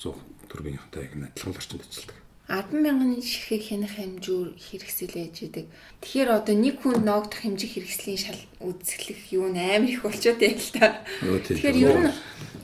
100 0.00 0.16
төрбийнхэнтэй 0.48 1.02
яг 1.04 1.12
адилхан 1.14 1.54
орчинд 1.54 1.84
ажилладаг. 1.84 2.16
100000 2.50 3.22
ширхэг 3.22 3.62
хянах 3.62 3.94
хэмжүүр 3.94 4.58
хэрэгсэлээж 4.58 5.36
идэг. 5.46 5.66
Тэгэхээр 6.02 6.30
одоо 6.34 6.54
нэг 6.58 6.82
хүнд 6.82 7.06
ноогдох 7.06 7.46
хэмжих 7.46 7.78
хэрэгслийн 7.78 8.18
шал 8.18 8.42
үзэсгэлэх 8.58 9.30
юу 9.30 9.46
н 9.54 9.60
амар 9.60 9.86
их 9.86 10.02
болчиход 10.02 10.42
байл 10.42 10.70
та. 10.74 11.06
Тэгэхээр 11.22 11.78
ер 11.78 11.96
нь 12.10 12.14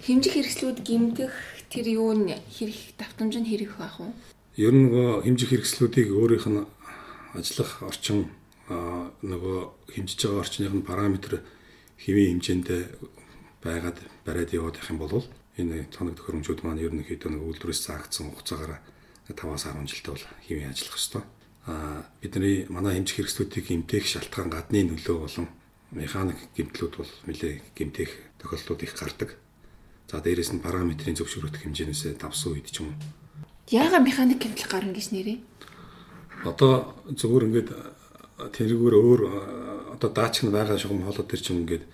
хэмжих 0.02 0.35
хэрэгслүүд 0.35 0.78
гимтэх 0.83 1.31
тэр 1.71 1.87
юу 1.87 2.19
н 2.19 2.35
хэрэг 2.35 2.99
давтамж 2.99 3.38
нь 3.38 3.47
хэрэг 3.47 3.78
байх 3.78 4.02
уу? 4.02 4.11
Ер 4.59 4.75
нь 4.75 4.90
нөгөө 4.90 5.23
хэмжих 5.23 5.55
хэрэгслүүдийг 5.55 6.11
өөрийнх 6.11 6.49
нь 6.50 6.66
ажиллах 7.38 7.87
орчин 7.87 8.26
нөгөө 8.66 9.59
хэмжиж 9.95 10.19
байгаа 10.26 10.43
орчных 10.43 10.75
нь 10.75 10.83
параметр 10.83 11.47
хэвийн 12.02 12.43
хэмжээндээ 12.43 12.83
байгаад 13.62 13.99
бариад 14.26 14.50
яваад 14.50 14.83
их 14.83 14.90
юм 14.90 14.99
бол 14.99 15.23
энэ 15.57 15.89
тоног 15.89 16.21
төхөөрөмжүүд 16.21 16.61
маань 16.61 16.85
ерөнхийдөө 16.85 17.31
нэг 17.33 17.43
үйлдвэрээс 17.49 17.81
заагдсан 17.89 18.29
хугацаагаар 18.29 18.77
5-аас 19.33 19.65
10 19.73 19.89
жилдээ 19.89 20.13
бол 20.13 20.27
хэвэн 20.45 20.69
ажиллах 20.69 20.97
ёстой. 21.01 21.23
Аа 21.65 22.05
бидний 22.21 22.69
манай 22.69 23.01
хэмжих 23.01 23.17
хэрэгслүүдийг 23.25 23.65
гэмтэх 23.65 24.05
шалтгаан 24.05 24.53
гадны 24.53 24.85
нөлөө 24.85 25.17
болон 25.17 25.49
механик 25.97 26.39
гэмтлүүд 26.53 26.95
бол 27.01 27.13
нэлээ 27.25 27.53
гэмтэх 27.73 28.11
тохиолдлууд 28.39 28.85
их 28.85 28.93
гардаг. 28.93 29.31
За 30.13 30.21
дээрэс 30.21 30.53
нь 30.53 30.61
параметрын 30.61 31.17
зөвшөөрөх 31.17 31.65
хэмжээнээс 31.65 32.21
давсан 32.21 32.53
үед 32.53 32.69
ч 32.69 32.85
юм 32.85 32.93
уу. 32.93 33.01
Яагаад 33.73 34.05
механик 34.05 34.39
гэмтэл 34.45 34.69
гарна 34.69 34.93
гэж 34.93 35.09
нэрээ? 35.11 35.41
Одоо 36.45 37.01
зөвхөн 37.17 37.49
ингээд 37.49 37.71
тэргээр 38.53 38.95
өөр 38.95 39.21
одоо 39.97 40.11
даач 40.13 40.45
нь 40.45 40.53
байгаа 40.53 40.77
шугам 40.77 41.03
хоолой 41.03 41.27
төр 41.27 41.41
ч 41.41 41.51
юм 41.51 41.65
ингээд 41.65 41.85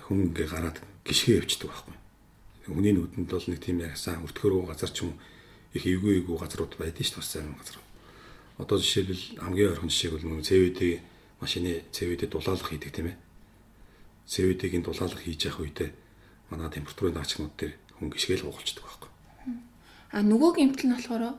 хүн 0.00 0.32
ингээ 0.32 0.48
гараад 0.48 0.80
гიშгэ 1.04 1.44
явчихдаг 1.44 1.70
байхгүй 1.70 2.03
Хүний 2.64 2.92
нүдэнд 2.96 3.28
бол 3.28 3.46
нэг 3.48 3.60
тийм 3.60 3.84
яг 3.84 3.96
сайн 3.96 4.24
өртгөрөө 4.24 4.72
газар 4.72 4.90
ч 4.90 5.04
юм 5.04 5.16
их 5.74 5.84
эвгүй 5.84 6.24
эвгүй 6.24 6.36
газрууд 6.38 6.78
байдаг 6.80 7.04
шүү 7.04 7.18
дээ 7.18 7.20
бас 7.20 7.32
зарим 7.32 7.56
газар. 7.60 7.78
Одоо 8.56 8.76
жишээлбэл 8.78 9.24
хамгийн 9.42 9.70
ойрхон 9.74 9.90
жишээг 9.90 10.12
бол 10.14 10.26
нэг 10.38 10.46
CVD 10.46 10.80
машины 11.42 11.84
CVD 11.92 12.30
дулаалга 12.30 12.70
хийдэг 12.70 12.92
тийм 12.94 13.12
ээ. 13.12 13.16
CVD-гийн 14.26 14.84
дулаалга 14.86 15.20
хийж 15.20 15.44
явах 15.44 15.60
үедээ 15.68 15.90
манай 16.48 16.70
температурын 16.72 17.16
даачнууд 17.18 17.54
дээр 17.58 17.74
хүн 18.00 18.08
гიშгээл 18.08 18.48
гуйчдаг 18.48 18.84
байхгүй. 18.84 19.10
А 20.14 20.22
нөгөө 20.24 20.50
гэмтэл 20.56 20.88
нь 20.88 20.94
болохоор 20.96 21.36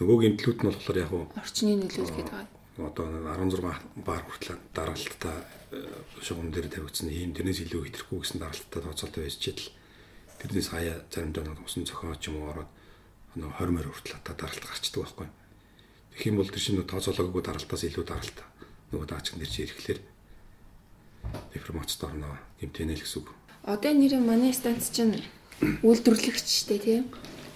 нөгөө 0.00 0.18
гэмтлүүд 0.24 0.58
нь 0.62 0.68
болохоор 0.72 0.98
яг 1.02 1.12
орчны 1.12 1.76
нөлөөлөл 1.76 2.16
гэдэг 2.16 2.32
байгаа. 2.32 2.48
Одоо 2.74 3.06
16 3.06 4.02
бар 4.02 4.22
хүртэл 4.24 4.58
дараалтаа 4.74 5.36
э, 5.70 5.78
шугам 6.24 6.50
дээр 6.50 6.72
тавигдсан 6.72 7.12
ийм 7.12 7.30
тэрнээс 7.36 7.62
илүү 7.68 7.86
хэтрэхгүй 7.86 8.18
гэсэн 8.24 8.40
дараалтаа 8.42 8.80
тооцоолтой 8.82 9.22
байж 9.28 9.36
чидэл 9.38 9.70
Тэрнээс 10.44 10.68
хаяа 10.68 11.00
заримдаа 11.08 11.48
нэг 11.48 11.64
усан 11.64 11.88
цохоо 11.88 12.12
ч 12.20 12.28
юм 12.28 12.44
уу 12.44 12.52
ороод 12.52 12.68
нэг 13.32 13.48
20 13.48 13.72
морь 13.72 13.88
хүртэл 13.88 14.20
та 14.20 14.36
даралт 14.36 14.60
гарчдаг 14.60 15.00
байхгүй. 15.00 15.28
Тэгэх 16.12 16.28
юм 16.28 16.36
бол 16.36 16.52
тэр 16.52 16.60
чинь 16.60 16.84
тооцоолоогүй 16.84 17.40
даралтаас 17.40 17.82
илүү 17.88 18.04
даралт 18.04 18.38
нөгөө 18.92 19.08
даач 19.08 19.26
нэрч 19.40 19.54
ирэхлээр 19.64 20.00
деформацд 21.48 22.00
орно 22.04 22.36
гэмтэнэл 22.60 23.00
гэсэн 23.00 23.24
үг. 23.24 23.32
Одоо 23.64 23.92
нэр 23.96 24.20
манай 24.20 24.52
станц 24.52 24.92
чинь 24.92 25.16
үйлдвэрлэгчтэй 25.80 26.76
тийм. 26.76 27.08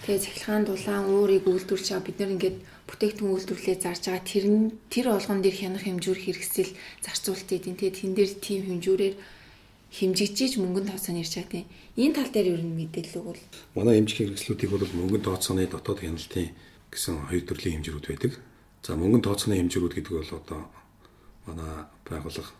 Тэгээ 0.08 0.24
цахилгаан 0.24 0.64
дулаан 0.64 1.04
уурыг 1.12 1.44
үйлдвэрлэж 1.44 1.92
байгаа 1.92 2.08
бид 2.08 2.18
нар 2.24 2.32
ингээд 2.32 2.56
бүтээгдэхүүн 2.88 3.34
үйлдвэрлэлээ 3.36 3.76
зарж 3.84 4.02
байгаа 4.08 4.24
тэр 4.24 4.44
тэр 4.88 5.06
олгон 5.12 5.44
дээр 5.44 5.56
хянах 5.60 5.84
хэмжүүр 5.84 6.18
хэрэгсэл 6.24 6.72
зарцуулт 7.04 7.52
edin 7.52 7.76
тэгээ 7.76 8.00
тэн 8.00 8.12
дээр 8.16 8.32
тийм 8.40 8.62
хэмжүүрээр 8.64 9.14
хэмжигчиж 9.92 10.60
мөнгөнд 10.60 10.92
тооцооно 10.92 11.24
ярьж 11.24 11.34
байгаа 11.34 11.52
тийм. 11.52 11.66
Энэ 11.96 12.14
тал 12.14 12.30
дээр 12.32 12.48
ер 12.54 12.62
нь 12.62 12.76
мэдээлэл 12.76 13.18
өгвөл. 13.24 13.44
Манай 13.74 13.94
хэмжих 13.98 14.18
хэрэгслүүдийг 14.20 14.70
бол 14.70 14.84
мөнгөнд 14.84 15.24
тооцооны 15.24 15.64
дотоод 15.64 16.04
хяналтын 16.04 16.52
гэсэн 16.92 17.32
хоёр 17.32 17.44
төрлийн 17.48 17.80
хэмжүүрүүд 17.80 18.06
байдаг. 18.12 18.32
За 18.84 18.96
мөнгөнд 19.00 19.24
тооцооны 19.24 19.56
хэмжүүрүүд 19.56 19.94
гэдэг 19.96 20.12
бол 20.12 20.32
одоо 20.36 20.60
манай 21.48 21.88
байгууллага 22.04 22.52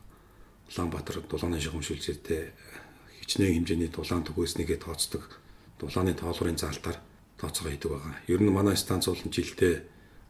Улаанбаатар 0.69 1.25
дулааны 1.25 1.61
шугамшилжээтэй 1.61 2.53
хичнээн 3.25 3.65
хэмжээний 3.65 3.89
дулаан 3.89 4.25
төгөөснийгээ 4.25 4.85
тооцдог 4.85 5.41
дулааны 5.81 6.13
тоолбарын 6.13 6.61
заалтаар 6.61 7.01
тооцоо 7.41 7.73
хийдэг 7.73 7.89
байгаа. 7.93 8.15
Ер 8.29 8.41
нь 8.45 8.53
манай 8.53 8.77
станц 8.77 9.09
бол 9.09 9.17
жилдээ 9.17 9.81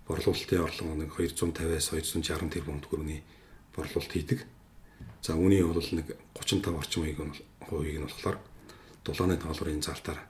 борлуулалтын 0.07 0.63
орлого 0.63 0.95
нэг 0.95 1.11
250-аас 1.15 1.91
260 1.91 2.55
тэрбум 2.55 2.79
төгрөгийн 2.79 3.23
борлуулалт 3.75 4.13
хийдэг. 4.15 4.47
За 5.23 5.35
үүний 5.35 5.63
бол 5.63 5.83
нэг 5.83 6.17
35 6.35 6.79
орчим 6.79 7.03
хувийг 7.03 7.19
нь 7.19 7.35
хувийг 7.67 7.99
нь 7.99 8.07
болохоор 8.07 8.39
дулааны 9.05 9.37
тоолбарын 9.37 9.83
залтаар 9.83 10.21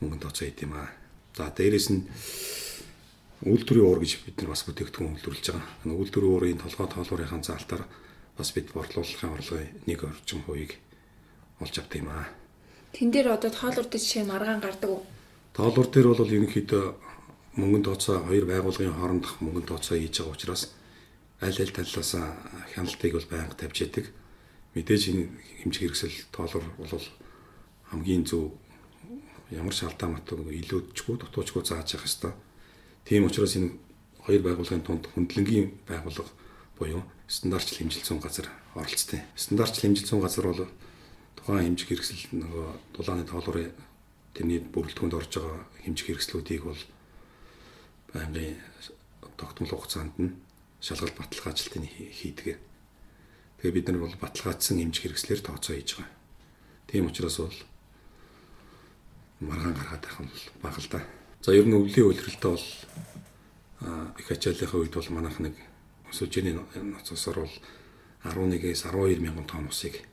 мөнгөнд 0.00 0.22
тооцоо 0.22 0.44
хийд 0.46 0.64
юм 0.64 0.74
аа. 0.76 0.88
За 1.36 1.50
дээрэс 1.50 1.88
нь 1.90 2.02
үйлдвэрийн 3.44 3.86
уур 3.86 4.00
гэж 4.00 4.12
бид 4.24 4.36
нар 4.40 4.52
бас 4.52 4.62
бүтээгдэхүүн 4.64 5.18
үйлдвэрлэж 5.18 5.46
байгаа. 5.52 5.98
Үйлдвэрийн 5.98 6.32
уурын 6.32 6.62
толгой 6.62 6.88
тоолборынхаа 6.88 7.42
залтаар 7.42 7.82
бас 8.38 8.48
бид 8.52 8.72
борлуулалтын 8.72 9.34
орлогын 9.34 9.70
нэг 9.86 10.00
орчим 10.04 10.40
хувийг 10.46 10.78
олж 11.60 11.74
авдаг 11.78 11.98
юм 12.00 12.10
аа. 12.10 12.28
Тэн 12.94 13.10
дээр 13.10 13.34
одоо 13.34 13.50
тоолбор 13.50 13.86
дээр 13.86 14.02
жишээ 14.02 14.24
маргаан 14.24 14.62
гардаг 14.62 14.90
уу? 14.90 15.02
Тоолбор 15.54 15.86
дээр 15.90 16.06
бол 16.14 16.34
ерөнхийдөө 16.34 16.84
мөнгөнд 17.58 17.86
тооцоо 17.86 18.26
хоёр 18.26 18.44
байгууллагын 18.46 18.98
хоорондох 18.98 19.34
мөнгөнд 19.38 19.68
тооцоо 19.70 19.98
хийж 19.98 20.18
байгаа 20.18 20.34
учраас 20.34 20.62
аль 21.40 21.58
аль 21.58 21.72
талаас 21.72 22.14
хяналтыг 22.74 23.12
бол 23.12 23.30
байнга 23.30 23.54
тавьж 23.54 23.80
яадаг. 23.82 24.06
Мэдээж 24.74 25.02
энэ 25.10 25.28
хэмжих 25.62 25.82
хэрэгсэл 25.94 26.30
тоолор 26.30 26.64
бол 26.78 27.06
хамгийн 27.90 28.24
зөв 28.26 28.58
ямар 29.50 29.74
шалтгаан 29.74 30.18
матг 30.18 30.34
илүүдчгүй 30.34 31.16
дутуучгүй 31.18 31.62
зааж 31.64 31.94
явах 31.94 32.06
ёстой. 32.06 32.32
Тийм 33.04 33.26
учраас 33.26 33.56
энэ 33.56 33.78
хоёр 34.24 34.42
байгууллагын 34.42 34.82
тунд 34.82 35.04
хөндлөнгийн 35.14 35.78
байгууллага 35.86 36.30
буюу 36.78 37.02
стандартчл 37.28 37.78
хэмжилсэн 37.78 38.18
газар 38.18 38.48
оролцсон. 38.74 39.20
Стандартчл 39.36 39.84
хэмжилсэн 39.84 40.20
газар 40.20 40.46
бол 40.48 40.66
тухайн 41.36 41.76
хэмжих 41.76 41.88
хэрэгсэл 41.88 42.22
нөгөө 42.32 42.66
дулааны 42.96 43.24
тоолорын 43.28 43.72
тэрний 44.34 44.58
бүрэлдэхүүнд 44.58 45.14
орж 45.14 45.32
байгаа 45.38 45.60
хэмжих 45.84 46.06
хэрэгслүүдийг 46.08 46.62
бол 46.64 46.82
байнгын 48.10 48.56
тогтмол 49.36 49.70
хугацаанд 49.76 50.14
нь 50.18 50.32
шалгалт 50.84 51.16
баталгаажлтыг 51.16 51.80
хийдэг. 51.88 52.60
Тэгээ 53.64 53.72
бид 53.72 53.88
нар 53.88 54.04
бол 54.04 54.16
баталгаажсан 54.20 54.84
эмч 54.84 55.00
хэрэгслэр 55.00 55.40
тооцоо 55.40 55.72
хийж 55.72 55.96
байгаа. 55.96 56.12
Тийм 56.92 57.08
учраас 57.08 57.40
бол 57.40 57.58
маргаан 59.40 59.72
гаргаад 59.72 60.04
байх 60.04 60.20
нь 60.20 60.28
бага 60.60 60.80
л 60.84 60.88
да. 60.92 61.00
За 61.40 61.56
ер 61.56 61.64
нь 61.64 61.72
өвлийн 61.72 62.04
үйлрэлтээ 62.12 62.52
бол 62.52 62.68
их 64.20 64.28
ачааллынхаа 64.28 64.80
үед 64.84 64.92
бол 64.92 65.08
манайх 65.08 65.40
нэг 65.40 65.56
сүжээний 66.12 66.52
ноцосоор 66.52 67.48
бол 67.48 67.56
11-ээс 68.28 68.84
12 68.84 69.24
мянган 69.24 69.48
тонн 69.48 69.72
усыг 69.72 70.04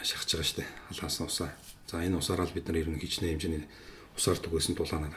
шахаж 0.00 0.32
байгаа 0.32 0.48
штэ 0.48 0.64
халаасан 0.88 1.28
усаа. 1.28 1.52
За 1.88 2.00
энэ 2.00 2.16
усаараа 2.16 2.48
л 2.48 2.56
бид 2.56 2.68
нар 2.72 2.80
ер 2.80 2.88
нь 2.88 2.96
хичнээн 2.96 3.36
хэмжээний 3.36 3.68
усаар 4.16 4.40
түгээсэн 4.40 4.76
дулаанаар 4.80 5.16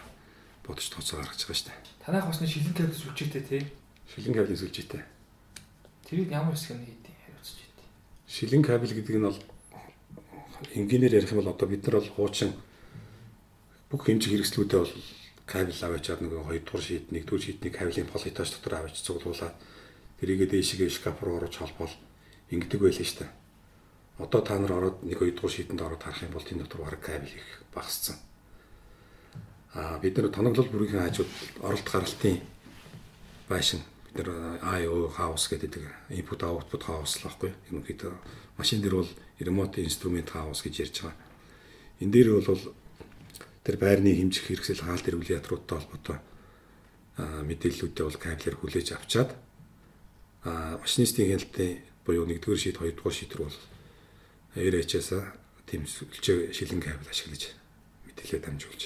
бодож 0.68 0.88
тооцоо 0.92 1.24
гаргаж 1.24 1.40
байгаа 1.40 1.60
штэ. 1.60 1.72
Танайх 2.04 2.28
усны 2.28 2.48
шилэн 2.48 2.76
кабель 2.76 2.96
сүлжээтэй 2.96 3.44
тий. 3.48 3.64
Шилэн 4.14 4.34
кабелийн 4.38 4.62
сүлжээтэй. 4.62 5.02
Тэрийг 6.06 6.30
ямар 6.30 6.54
хэсэг 6.54 6.78
нь 6.78 6.86
хийдэг 6.86 7.18
хариуцж 7.18 7.58
байдیں۔ 7.58 7.90
Шилэн 8.30 8.62
кабель 8.62 8.94
гэдэг 8.94 9.18
нь 9.18 9.26
бол 9.26 9.40
инженеэр 10.78 11.18
ярих 11.18 11.34
юм 11.34 11.42
бол 11.42 11.50
одоо 11.50 11.66
бид 11.66 11.82
нар 11.82 11.98
бол 11.98 12.14
хуучин 12.14 12.54
бүх 13.90 14.06
хэмжиг 14.06 14.38
хэрэгслүүдээ 14.38 14.80
бол 14.86 14.94
кабель 15.50 15.82
аваачаад 15.82 16.22
нэг 16.22 16.30
2 16.30 16.62
дугаар 16.62 16.84
шийд 16.86 17.10
1 17.10 17.26
дугаар 17.26 17.42
шийдний 17.42 17.74
кабелийн 17.74 18.06
пол 18.06 18.22
этаж 18.22 18.54
дотор 18.54 18.74
аваач 18.86 19.02
цуглуулад 19.02 19.58
тэрийгээ 20.22 20.62
дээшгээ 20.62 20.90
шкаф 20.94 21.18
руу 21.26 21.42
оруулж 21.42 21.58
холбоол 21.58 21.94
ингэдэг 22.54 22.82
байлаа 22.86 23.02
шүү 23.02 23.18
дээ. 23.18 23.32
Одоо 24.22 24.42
та 24.46 24.62
нар 24.62 24.74
ороод 24.78 25.02
нэг 25.02 25.18
2 25.18 25.34
дугаар 25.34 25.54
шийдэнд 25.58 25.82
ороод 25.82 26.06
харах 26.06 26.22
юм 26.22 26.38
бол 26.38 26.46
энэ 26.46 26.62
дотор 26.62 26.86
бараг 26.86 27.02
кабель 27.02 27.34
их 27.34 27.66
багассан. 27.74 28.22
Аа 29.74 29.98
бид 29.98 30.14
нар 30.22 30.30
тоноглол 30.30 30.70
бүрийн 30.70 31.02
хажууд 31.02 31.32
оролт 31.66 31.88
гаралтын 31.90 32.38
байшин 33.50 33.82
бид 34.14 34.28
нар 34.28 34.62
IO 34.80 35.10
house 35.18 35.50
гэдэг 35.50 35.82
input 36.14 36.46
output 36.46 36.86
house 36.86 37.18
л 37.20 37.28
баггүй. 37.28 37.52
Ерөнхийдөө 37.74 38.14
машин 38.58 38.82
дээр 38.82 39.02
бол 39.02 39.12
remote 39.42 39.82
instrument 39.82 40.30
house 40.38 40.62
гэж 40.62 40.74
ярьж 40.86 40.98
байгаа. 41.02 41.18
Энэ 42.02 42.14
дээр 42.14 42.30
бол 42.46 42.64
тэр 43.66 43.78
байрны 43.82 44.14
хэмжих 44.14 44.46
хэрэгсэл 44.46 44.86
хаалт 44.86 45.08
регуляторуудтай 45.10 45.78
холбоотой 45.82 46.20
мэдээллүүдээ 47.18 48.06
бол 48.06 48.22
кабелээр 48.22 48.58
хүлээж 48.58 48.88
авчаад 48.98 49.32
машинистийн 50.44 51.30
хяналтын 51.32 51.82
буюу 52.06 52.26
1-р 52.28 52.58
шийд 52.60 52.78
2-р 52.82 53.14
шийд 53.14 53.34
рүү 53.38 53.48
бол 53.48 53.60
RHS-а 54.58 55.34
сүлжээ 55.74 56.54
шилэн 56.54 56.82
кабель 56.82 57.10
ашиглаж 57.10 57.56
мэдээлэл 58.06 58.46
дамжуулж 58.46 58.82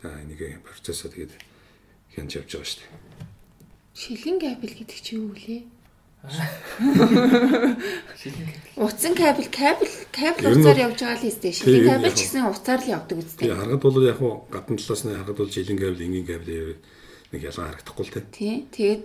за 0.00 0.08
энийг 0.24 0.62
процессо 0.64 1.08
тэгээд 1.08 1.34
хянж 2.14 2.30
явж 2.38 2.50
байгаа 2.54 2.68
шүү 2.68 2.80
дээ. 2.80 3.09
Шилэн 4.00 4.40
кабель 4.40 4.74
гэдэг 4.80 4.98
чи 5.04 5.20
юу 5.20 5.36
вэ? 5.36 5.68
Утсан 8.80 9.12
кабель, 9.12 9.48
кабель, 9.52 9.92
кабель 10.08 10.56
бол- 10.56 10.84
явж 10.88 10.98
байгаа 11.04 11.20
л 11.20 11.28
үстэй. 11.28 11.52
Шилэн 11.52 11.84
кабель 12.00 12.16
ч 12.16 12.24
гэсэн 12.24 12.48
уцаар 12.48 12.80
л 12.80 12.92
явдаг 12.96 13.20
үстэй. 13.20 13.52
харахад 13.52 13.84
бол 13.84 14.00
яг 14.08 14.16
хуу 14.16 14.48
гадна 14.48 14.80
талаас 14.80 15.04
нь 15.04 15.12
харахад 15.12 15.36
бол 15.36 15.52
жилийн 15.52 15.76
кабель, 15.76 16.00
энгийн 16.00 16.24
кабель 16.24 16.80
нэг 17.32 17.40
ялгаа 17.44 17.76
харагдахгүй 17.76 18.04
л 18.08 18.12
дээ. 18.16 18.24
Тий. 18.32 18.56
Тэгээд 18.72 19.02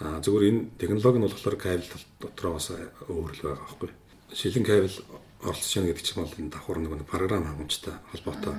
Аа 0.00 0.24
зүгээр 0.24 0.48
энэ 0.48 0.60
технологи 0.80 1.18
нь 1.20 1.26
болохоор 1.28 1.56
кабель 1.60 1.88
дотроо 2.16 2.52
бас 2.56 2.72
өөр 2.72 3.32
л 3.36 3.42
байгаа 3.44 3.60
байхгүй. 3.60 3.90
Шилэн 4.32 4.64
кабель 4.64 4.96
оролцож 5.44 5.72
яана 5.76 5.88
гэдэг 5.92 6.04
чинь 6.08 6.20
бол 6.24 6.32
энэ 6.40 6.52
давхар 6.56 6.78
нэг 6.80 6.92
нэг 6.96 7.04
програм 7.04 7.44
хангамжтай 7.44 7.94
холбоотой. 8.08 8.56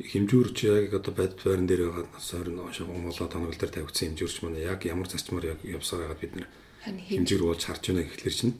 Хэмжүүрч 0.00 0.58
яг 0.64 0.94
одоо 0.96 1.12
байдал 1.12 1.44
байран 1.44 1.68
дээр 1.68 1.92
байгаа 1.92 2.20
сойрн 2.20 2.56
Монголоо 2.56 3.28
тоноглол 3.28 3.60
дээр 3.60 3.72
тавигдсан 3.76 4.16
хэмжүүрч 4.16 4.36
манай 4.40 4.64
яг 4.64 4.80
ямар 4.88 5.08
зарчмаар 5.08 5.52
яг 5.52 5.60
явсаар 5.60 6.08
байгаа 6.08 6.20
бид 6.20 6.32
нэр 6.40 6.48
хэмжүүр 6.88 7.42
болж 7.44 7.62
харж 7.68 7.92
байна 7.92 8.08
гэхлээр 8.08 8.36
чинь 8.40 8.56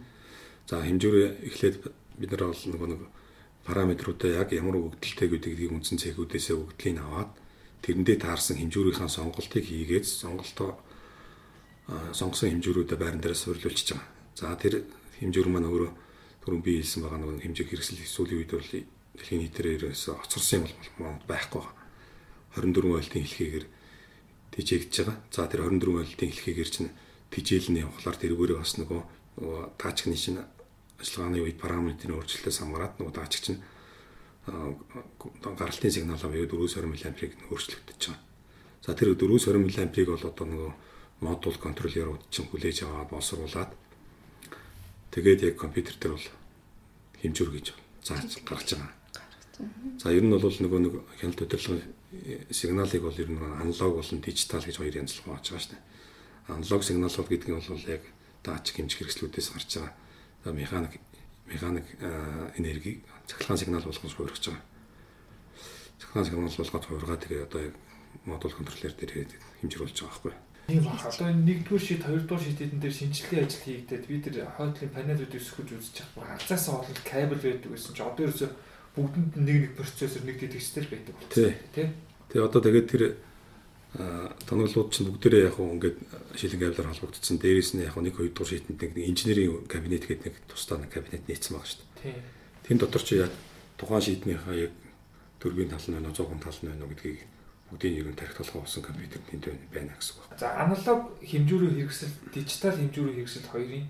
за 0.69 0.85
хэмжүүр 0.85 1.17
эхлээд 1.49 1.77
бид 2.21 2.31
нар 2.37 2.45
бол 2.53 2.65
нөгөө 2.69 2.89
нэг 2.93 3.03
параметруудаа 3.65 4.31
яг 4.45 4.53
ямар 4.53 4.77
өгдөлтэй 4.77 5.29
гэдгийг 5.33 5.73
үндсэн 5.73 5.97
цэгүүдээсээ 6.05 6.57
өгдлийг 6.61 7.01
аваад 7.01 7.33
тэрэндээ 7.81 8.17
таарсан 8.21 8.61
хэмжүүрийнхаа 8.61 9.09
сонголтыг 9.09 9.65
хийгээд 9.65 10.05
сонголтоо 10.05 10.77
сонгосон 12.13 12.53
хэмжүүрүүдэд 12.53 13.01
байран 13.01 13.21
дээрээ 13.25 13.41
суйрлуулчихж 13.41 13.89
байгаа. 13.97 14.09
За 14.37 14.55
тэр 14.61 14.85
хэмжүүр 15.21 15.49
маань 15.49 15.69
өөрөө 15.73 15.91
түрүүн 16.45 16.63
би 16.65 16.73
хэлсэн 16.81 17.03
байгаа 17.03 17.21
нөгөө 17.21 17.43
хэмжээ 17.45 17.67
хэрэгсэл 17.67 18.05
сүүлийн 18.05 18.41
үед 18.41 18.53
бол 18.53 18.69
дэлхийн 19.21 19.45
нийтээр 19.45 19.69
ерөөсө 19.77 20.17
оцорсон 20.17 20.65
юм 20.65 20.73
бол 20.97 21.21
байхгүй 21.29 21.61
байгаа. 21.61 21.77
24 22.57 22.97
ойлтын 22.97 23.23
хэлхийгээр 23.23 23.67
тижээгдэж 24.57 24.97
байгаа. 25.05 25.17
За 25.31 25.47
тэр 25.47 25.69
24 25.69 26.01
ойлтын 26.01 26.31
хэлхийгээр 26.33 26.71
чинь 26.73 26.91
тижээлний 27.31 27.85
явахлаар 27.85 28.19
тэргүүрээ 28.19 28.59
бас 28.59 28.75
нөгөө 28.81 29.01
таачгны 29.79 30.17
чинь 30.17 30.41
ажиллагааны 30.99 31.45
үед 31.45 31.63
параметрийн 31.63 32.17
өөрчлөлтөөс 32.19 32.59
хамаарат 32.59 32.99
нөгөө 32.99 33.15
таачг 33.15 33.43
чинь 33.45 33.61
гаралтын 34.49 35.93
сигнал 35.95 36.19
аваад 36.19 36.51
420 36.51 36.91
мА-ыг 36.91 37.33
өөрчлөгдөж 37.53 38.01
байгаа. 38.11 38.19
За 38.83 38.97
тэр 38.99 39.15
420 39.15 39.63
мА-ыг 39.63 40.09
бол 40.11 40.27
одоо 40.27 40.47
нөгөө 40.49 40.73
модуль 41.21 41.61
контроллерууд 41.61 42.23
чинь 42.33 42.49
хүлээж 42.51 42.83
аваад 42.83 43.13
боловсруулад 43.15 43.71
тэгээд 45.15 45.41
яг 45.53 45.57
компьютер 45.61 45.95
дээр 46.01 46.15
бол 46.17 46.29
хэмжүүр 47.23 47.51
гэж 47.55 47.67
зааж 48.03 48.43
гаргаж 48.43 48.71
байгаа. 48.75 49.00
За 49.99 50.13
ер 50.13 50.25
нь 50.25 50.33
бол 50.33 50.43
нөгөө 50.43 50.81
нэг 50.81 50.95
хяналт 51.21 51.41
удирдлагын 51.45 51.85
сигналыг 52.51 53.03
бол 53.03 53.19
ер 53.21 53.31
нь 53.31 53.39
аналог 53.39 53.95
болон 54.01 54.21
дижитал 54.21 54.65
гэж 54.65 54.77
хоёр 54.81 54.97
янзлах 54.97 55.27
болж 55.29 55.47
байгаа 55.47 55.63
шүү 55.63 55.73
дээ. 55.77 55.83
Аналог 56.49 56.83
сигнал 56.85 57.17
бол 57.17 57.31
гэдэг 57.31 57.49
нь 57.49 57.59
бол 57.61 57.87
яг 57.87 58.03
датчик 58.43 58.77
хэмжих 58.81 58.99
хэрэгслүүдээс 59.05 59.49
гарч 59.53 59.71
байгаа. 59.77 59.95
За 60.45 60.53
механик 60.53 60.93
механик 61.47 61.87
а, 62.01 62.53
энерги 62.57 63.03
цахилгаан 63.27 63.59
сигнал 63.59 63.85
болгож 63.85 64.15
хуургаж 64.15 64.45
байгаа. 64.49 64.65
Цахилгаан 66.01 66.27
сигнал 66.27 66.57
болгоод 66.57 66.85
хуургаад 66.87 67.23
тэгээ 67.25 67.47
одоо 67.47 67.61
яг 67.61 67.75
модуль 68.25 68.57
контроллер 68.57 68.95
дээр 68.97 69.29
хэмжүүлж 69.61 69.97
байгаа 70.01 70.11
байхгүй. 70.11 70.35
Тийм 70.71 70.85
баг. 70.85 71.03
Одоо 71.03 71.29
1-р 71.31 71.81
шийд, 71.81 72.03
2-р 72.07 72.41
шийдэн 72.41 72.81
дээр 72.81 72.95
шинжилгээ 72.95 73.43
ажил 73.45 73.65
хийгдээд 73.67 74.05
бид 74.07 74.25
тэр 74.25 74.47
хойдлын 74.55 74.95
панелуудыг 74.95 75.41
өсгөж 75.41 75.69
үзэж 75.75 75.95
чадах. 75.99 76.39
Алзаасаа 76.39 76.79
болоод 76.79 77.01
кабель 77.03 77.43
байдаг 77.43 77.71
гэсэн 77.75 77.95
чинь 77.95 78.07
одоо 78.07 78.25
ерөөсө 78.27 78.49
бүгдэнд 78.97 79.37
нэг 79.39 79.57
нэг 79.63 79.73
процессор 79.77 80.23
нэг 80.27 80.37
дэтгэжтэй 80.41 80.83
л 80.85 80.93
байдаг 80.93 81.15
Тий. 81.31 81.55
тий. 81.75 81.89
Тэгээ 82.31 82.47
одоо 82.47 82.61
тэгээд 82.63 82.89
тэр 82.91 83.03
тоноглууд 84.47 84.91
чинь 84.95 85.11
бүгдээрээ 85.11 85.51
яг 85.51 85.59
ингээд 85.59 85.99
шилэн 86.39 86.61
кабелаар 86.63 86.91
холбогдсон. 86.95 87.39
Дээрээс 87.43 87.75
нь 87.75 87.87
яг 87.87 87.99
нэг 87.99 88.15
хоёр 88.15 88.31
дугаар 88.31 88.51
шийдэнд 88.55 88.81
нэг 88.83 88.93
инженерийн 88.99 89.67
кабинет 89.67 90.07
гэдэг 90.07 90.27
нэг 90.31 90.37
тусдаа 90.47 90.79
нэг 90.79 90.95
кабинет 90.95 91.27
нээсэн 91.27 91.59
байгаа 91.59 91.67
шүү 91.67 91.83
дээ. 91.83 92.15
Тий. 92.15 92.15
Тэн 92.67 92.79
дотор 92.79 93.03
чи 93.03 93.19
яг 93.19 93.35
тухайн 93.75 94.03
шийднийхаа 94.03 94.55
яг 94.55 94.73
төргийн 95.43 95.71
тал 95.75 95.83
нь 95.83 95.95
байна 95.99 96.11
уу, 96.11 96.15
зовхон 96.15 96.39
тал 96.39 96.55
нь 96.63 96.71
байна 96.71 96.87
уу 96.87 96.93
гэдгийг 96.95 97.19
бүгдийн 97.71 97.99
ер 97.99 98.09
нь 98.11 98.19
тарих 98.19 98.35
толгой 98.39 98.63
болсон 98.63 98.83
компьютер 98.83 99.23
тэнд 99.27 99.47
байна 99.75 99.95
гэсэн 99.99 100.15
үг. 100.19 100.39
За 100.39 100.55
аналог 100.55 101.01
хэмжүүрийн 101.27 101.79
хэрэгсэл, 101.83 102.15
дижитал 102.35 102.79
хэмжүүрийн 102.79 103.19
хэрэгсэл 103.23 103.51
хоёрын 103.51 103.87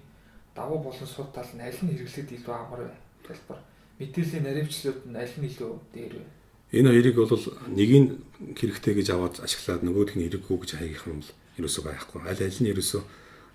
давуу 0.56 0.78
болон 0.80 1.08
сул 1.08 1.28
тал 1.32 1.48
нь 1.52 1.60
аль 1.60 1.80
нь 1.84 1.92
хэрэглээд 1.92 2.32
илүү 2.40 2.54
амар 2.56 2.80
вэ? 2.88 2.96
Хэлбэр. 3.28 3.60
Мэдээллийн 4.00 4.44
наривчлууд 4.48 5.00
нь 5.12 5.18
аль 5.20 5.36
нь 5.36 5.44
илүү 5.44 5.72
дээр 5.92 6.14
вэ? 6.16 6.24
Энэ 6.72 6.88
хоёрыг 6.88 7.16
бол 7.20 7.44
нэгийг 7.68 8.16
хэрэгтэй 8.56 8.94
гэж 8.96 9.08
аваад 9.12 9.44
ашиглаад 9.44 9.84
нөгөөх 9.84 10.16
нь 10.16 10.24
хэрэггүй 10.24 10.56
гэж 10.56 10.70
хаягих 10.80 11.04
юм 11.04 11.20
бол 11.20 11.32
ерөөсөө 11.60 11.82
байхгүй. 11.84 12.20
Аль 12.24 12.40
аль 12.40 12.60
нь 12.64 12.70
ерөөсөө 12.72 13.02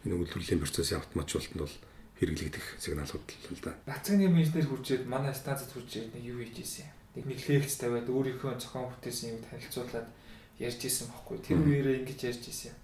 энэ 0.06 0.16
үйлдвэрлэлийн 0.22 0.62
процессын 0.62 1.02
автоматжуулалтанд 1.02 1.64
бол 1.66 1.76
хэрэглэгдэх 2.22 2.66
сигналууд 2.78 3.26
л 3.26 3.62
да. 3.66 3.74
Нацгийн 3.90 4.30
инженер 4.30 4.70
хүрчээд 4.70 5.04
манай 5.10 5.34
станцад 5.34 5.74
хүрчээд 5.74 6.14
нэг 6.14 6.24
юу 6.30 6.40
хийж 6.46 6.62
ийсэн. 6.62 6.88
Нэг 7.18 7.26
нэг 7.26 7.40
лекц 7.50 7.76
тавиад 7.82 8.06
өөрийнхөө 8.06 8.56
зохион 8.62 8.94
бүтээсэн 8.94 9.34
юмыг 9.34 9.50
танилцуулаад 9.50 10.08
ярьж 10.62 10.82
ийсэн 10.86 11.10
байхгүй. 11.10 11.38
Тэр 11.42 11.60
үеэрээ 11.66 12.06
ингэж 12.06 12.20
ярьж 12.30 12.44
ийсэн. 12.46 12.76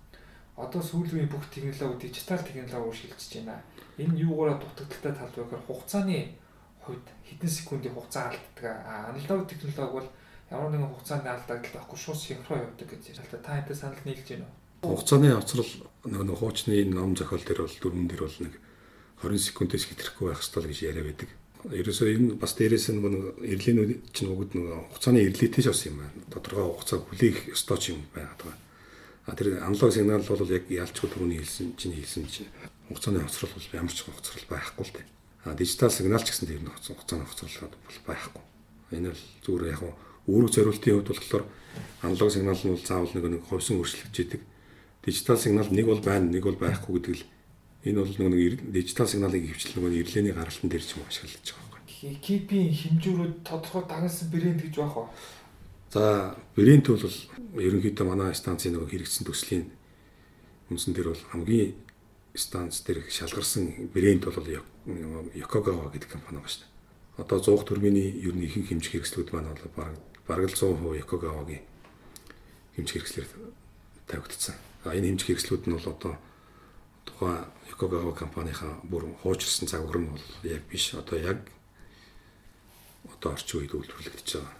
Одоо 0.57 0.81
сүүлийн 0.83 1.31
бүх 1.31 1.47
технологи 1.47 2.09
дижитал 2.09 2.43
технологи 2.43 2.97
шилжиж 2.97 3.31
байна. 3.45 3.63
Энэ 4.01 4.19
юугаараа 4.27 4.59
дутагдaltaй 4.59 5.13
тал 5.15 5.31
вэ 5.31 5.43
гэхээр 5.47 5.67
хугацааны 5.69 6.40
хувьд 6.85 7.07
хэдэн 7.27 7.49
секундын 7.49 7.93
хугацаа 7.93 8.29
алддаг. 8.29 8.75
Аналог 9.09 9.47
технологи 9.47 9.93
бол 9.93 10.09
ямар 10.51 10.71
нэгэн 10.71 10.91
хугацааны 10.91 11.29
алдагдал 11.29 11.75
байхгүй 11.77 11.97
шууд 11.97 12.19
синхрон 12.19 12.65
явдаг 12.65 12.87
гэж 12.89 13.03
байна. 13.15 13.43
Та 13.45 13.57
энэтэй 13.59 13.77
санал 13.77 14.03
нийлж 14.05 14.27
байна 14.27 14.45
уу? 14.81 14.97
Хугацааны 14.97 15.29
авцрал 15.31 15.71
нэг 16.05 16.21
нэг 16.25 16.37
хуучны 16.37 16.85
ном 16.89 17.15
зохиол 17.15 17.45
дээр 17.45 17.61
бол 17.63 17.77
дөрвөн 17.81 18.07
дээр 18.09 18.23
бол 18.25 18.39
нэг 18.41 18.53
20 19.21 19.37
секундээс 19.37 19.85
хэтрэхгүй 19.85 20.25
байх 20.27 20.41
ёстой 20.41 20.61
л 20.65 20.69
гэж 20.73 20.79
яриа 20.89 21.05
байдаг. 21.05 21.29
Ерөөсөө 21.61 22.07
энэ 22.17 22.33
бас 22.41 22.57
дээрээс 22.57 22.89
нь 22.89 22.97
нэг 22.97 23.37
эрлийнүүд 23.45 23.91
чинь 24.09 24.33
бүгд 24.33 24.57
нэг 24.57 24.89
хугацааны 24.89 25.21
эрлээтэй 25.21 25.61
ч 25.61 25.67
бас 25.69 25.85
юм 25.85 26.01
байна. 26.01 26.17
Тодорхой 26.33 26.65
хугацааг 26.65 27.05
хүлээх 27.05 27.53
ёстой 27.53 27.77
ч 27.77 27.93
юм 27.93 28.01
байгаад 28.09 28.41
байгаа. 28.41 28.59
А 29.29 29.37
тэр 29.37 29.61
аналог 29.61 29.93
сигнал 29.93 30.25
бол 30.25 30.49
яг 30.49 30.65
ялчгүй 30.65 31.07
түрүүний 31.13 31.39
хэлсэн 31.45 31.77
чинь 31.77 31.93
хэлсэн 31.93 32.25
чинь 32.25 32.49
хугацааны 32.89 33.21
хоцрол 33.21 33.53
бол 33.53 33.77
ямар 33.77 33.93
ч 33.93 34.01
хоцрол 34.01 34.45
байхгүй 34.49 34.85
л 34.89 34.93
дээ. 34.97 35.20
Дижитал 35.45 35.89
сигнал 35.89 36.21
ч 36.21 36.29
гэсэн 36.29 36.47
тэр 36.47 36.61
нэг 36.61 36.77
хугацааны 36.77 37.25
бол 37.25 37.99
байхгүй. 38.05 38.43
Энэ 38.93 39.09
бол 39.09 39.23
зүгээр 39.41 39.73
яг 39.73 39.81
үүрэг 40.29 40.51
зориултын 40.53 40.93
хувьд 41.01 41.09
болохоор 41.09 41.43
аналог 42.05 42.29
сигнал 42.29 42.61
нь 42.61 42.73
бол 42.77 42.85
заавал 42.85 43.13
нэг 43.15 43.25
нэг 43.25 43.43
ховсон 43.49 43.81
өөрчлөгдөж 43.81 44.17
идэг. 44.21 44.41
Дижитал 45.01 45.41
сигнал 45.41 45.69
нэг 45.73 45.85
бол 45.89 46.01
байна, 46.01 46.29
нэг 46.29 46.45
бол 46.45 46.61
байхгүй 46.61 46.93
гэдэг 46.93 47.15
л 47.17 47.25
энэ 47.81 47.97
бол 47.97 48.13
нэг 48.13 48.29
нэг 48.29 48.71
дижитал 48.71 49.09
сигналыг 49.09 49.41
хөвчлэн 49.41 49.73
нөгөө 49.81 49.99
ирлээний 50.05 50.33
гаралтан 50.37 50.69
дээр 50.69 50.85
ч 50.85 50.93
юм 50.93 51.05
ашиглаж 51.09 51.47
байгаа 51.49 51.69
байхгүй. 51.73 52.13
Кипийн 52.21 52.69
хэмжүүрүүд 52.69 53.35
тодорхой 53.41 53.83
дагнасан 53.89 54.29
брэнд 54.29 54.61
гэж 54.61 54.75
байх 54.77 54.97
уу? 54.97 55.09
За, 55.89 56.37
брэнд 56.53 56.85
бол 56.85 57.17
ерөнхийдөө 57.57 58.05
манай 58.05 58.37
станцын 58.37 58.77
нөгөө 58.77 58.93
хэрэгцсэн 58.93 59.25
төслийн 59.25 59.65
үндсэн 60.69 60.93
дээр 60.93 61.09
бол 61.09 61.25
хамгийн 61.33 61.73
станц 62.35 62.81
дээр 62.83 63.09
шалгарсан 63.09 63.91
брэнд 63.93 64.25
бол 64.25 64.47
Yokogawa 65.35 65.91
гэдэг 65.91 66.09
компани 66.09 66.39
байгаа 66.39 66.51
шүү 66.51 66.63
дээ. 66.63 66.71
Одоо 67.21 67.39
100 67.43 67.67
турбины 67.67 67.99
ер 67.99 68.33
нь 68.33 68.47
ихэнх 68.47 68.71
хэмжих 68.71 68.91
хэрэгслүүд 68.95 69.29
маань 69.35 69.51
бол 69.51 69.67
бараг 69.75 69.99
бараг 70.27 70.47
л 70.49 70.55
100% 70.55 71.03
Yokogawa-гийн 71.03 71.63
хэмжих 72.75 72.95
хэрэгслэр 73.03 73.27
тавигдсан. 74.07 74.55
А 74.87 74.95
энэ 74.95 75.11
хэмжих 75.11 75.27
хэрэгслүүд 75.27 75.63
нь 75.67 75.75
бол 75.75 75.91
одоо 75.91 76.13
тухайн 77.05 77.45
Yokogawa 77.69 78.15
компанийхаа 78.15 78.79
бүр 78.87 79.11
хуучирсан 79.21 79.67
загвар 79.67 79.99
нь 79.99 80.09
бол 80.09 80.25
яг 80.47 80.63
биш. 80.71 80.95
Одоо 80.95 81.19
яг 81.19 81.39
одоо 83.11 83.35
орчин 83.35 83.59
үед 83.59 83.75
үйлдвэрлэгдэж 83.75 84.29
байгаа. 84.39 84.55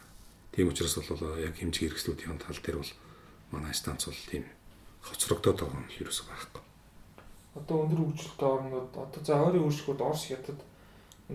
Тийм 0.52 0.68
учраас 0.68 1.00
бол 1.00 1.40
яг 1.40 1.56
хэмжих 1.56 1.88
хэрэгслүүдийн 1.88 2.36
тал 2.36 2.60
дээр 2.60 2.84
бол 2.84 2.94
манай 3.56 3.74
станц 3.74 4.06
бол 4.12 4.24
тийм 4.28 4.44
хоцрогдоод 5.02 5.58
байгаа 5.64 5.80
юм 5.80 5.88
ерөөсөй 6.04 6.28
байхгүй. 6.28 6.71
Одоо 7.56 7.84
өндөр 7.84 8.00
хөгжилтэй 8.08 8.48
орнууд 8.48 8.92
одоо 8.96 9.22
за 9.24 9.36
ойрын 9.36 9.68
үйлчлэгүүд 9.68 10.02
Орос 10.02 10.24
хятад 10.32 10.60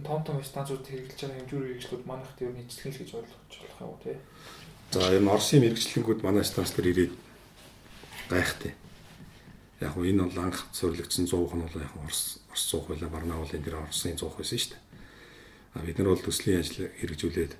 том 0.00 0.20
том 0.24 0.40
станцууд 0.44 0.84
хэрэгжилж 0.88 1.20
байгаа 1.20 1.38
хэмжүүрийн 1.44 1.72
хэрэгслүүд 1.76 2.04
манайхд 2.08 2.40
юу 2.40 2.52
нийцлэн 2.56 2.92
л 2.92 3.00
гэж 3.00 3.10
ойлгож 3.16 3.52
болох 3.60 3.80
юм 3.84 3.96
тий. 4.00 4.16
За 4.92 5.12
энэ 5.12 5.28
Оросын 5.28 5.60
мэрэгчлэнгүүд 5.60 6.20
манай 6.24 6.44
станц 6.44 6.72
дээр 6.72 6.88
ирээд 6.92 7.14
гайхтай. 8.28 8.72
Яг 9.80 9.92
нь 9.96 10.08
энэ 10.12 10.24
бол 10.24 10.40
анх 10.40 10.64
сурлагдсан 10.72 11.28
100 11.28 11.52
нь 11.52 11.64
бол 11.64 11.84
яг 11.84 11.92
Орос 12.00 12.40
Орос 12.48 12.64
100 12.72 12.88
байлаа 12.88 13.10
Барнаулын 13.12 13.60
дээр 13.64 13.80
Оросын 13.84 14.16
100 14.16 14.36
байсан 14.36 14.56
шүү 14.56 14.72
дээ. 14.72 14.82
А 15.76 15.84
бид 15.84 15.96
нар 16.00 16.12
бол 16.12 16.24
төслийн 16.24 16.60
ажил 16.60 16.88
хэрэгжүүлээд 16.96 17.52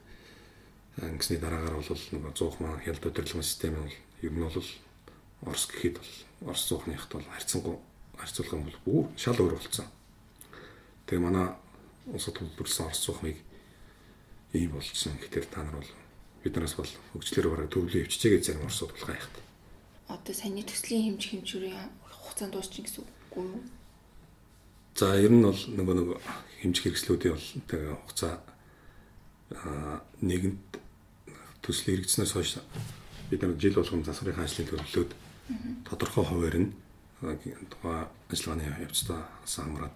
ингэсний 1.04 1.40
дараагаар 1.40 1.76
бол 1.76 2.04
нөгөө 2.16 2.32
100 2.32 2.64
маань 2.64 2.84
хялт 2.84 3.04
удирдлагын 3.04 3.44
систем 3.44 3.76
бол 3.76 3.96
ер 4.24 4.32
нь 4.32 4.40
бол 4.40 4.68
Орос 5.44 5.64
гэхэд 5.68 6.00
бол 6.00 6.12
Орос 6.52 6.64
100-ныхт 6.72 7.10
бол 7.12 7.28
харьцангуй 8.16 8.60
харьцуулгын 8.60 8.64
бол 8.64 8.80
бүр 8.84 9.04
шал 9.16 9.38
өөр 9.40 9.54
болсон. 9.56 9.86
Тэгээ 11.06 11.22
манай 11.22 11.46
улсад 12.10 12.34
төлөвлөсөн 12.36 12.86
Орос 12.86 13.02
100-ыг 13.04 13.38
ийм 14.54 14.70
болчихсон. 14.72 15.18
Гэтэл 15.20 15.50
та 15.52 15.62
нар 15.62 15.78
бол 15.80 15.92
биднээс 16.42 16.74
бол 16.78 16.92
хөгжлөөр 17.12 17.48
бараг 17.50 17.68
төвлөө 17.70 18.06
өвччихээ 18.06 18.32
гэж 18.38 18.44
зарим 18.46 18.66
Оросууд 18.66 18.92
бол 18.94 19.08
гайхдаг. 19.10 19.44
Одоо 20.08 20.34
саяны 20.34 20.62
төслийн 20.62 21.18
хэмжих 21.18 21.32
хэмжүүрийн 21.34 21.90
хугацаанд 22.06 22.52
дуусчих 22.54 22.86
гэсэн 22.86 23.02
үг 23.02 23.34
үү? 23.36 23.60
За 24.96 25.18
ер 25.18 25.32
нь 25.34 25.42
бол 25.42 25.58
нөгөө 25.58 25.94
нөгөө 25.98 26.18
хэмжих 26.62 26.84
хэрэгслүүдийн 26.86 27.34
бол 27.34 27.48
тэгээ 27.68 27.94
хугацаа 28.00 28.34
нэгэнд 30.22 30.62
төсөл 31.62 31.90
хэрэгжснээс 31.90 32.32
хойш 32.32 32.62
бид 33.30 33.42
нар 33.42 33.58
жил 33.58 33.74
болгон 33.74 34.06
засварын 34.06 34.42
ажлын 34.42 34.70
төлөвлөлөөд 34.70 35.12
тодорхой 35.86 36.24
хуваар 36.24 36.56
нь 36.62 36.70
тухайн 37.20 38.08
ажиллагааны 38.28 38.84
явцдаа 38.84 39.28
самраад 39.44 39.94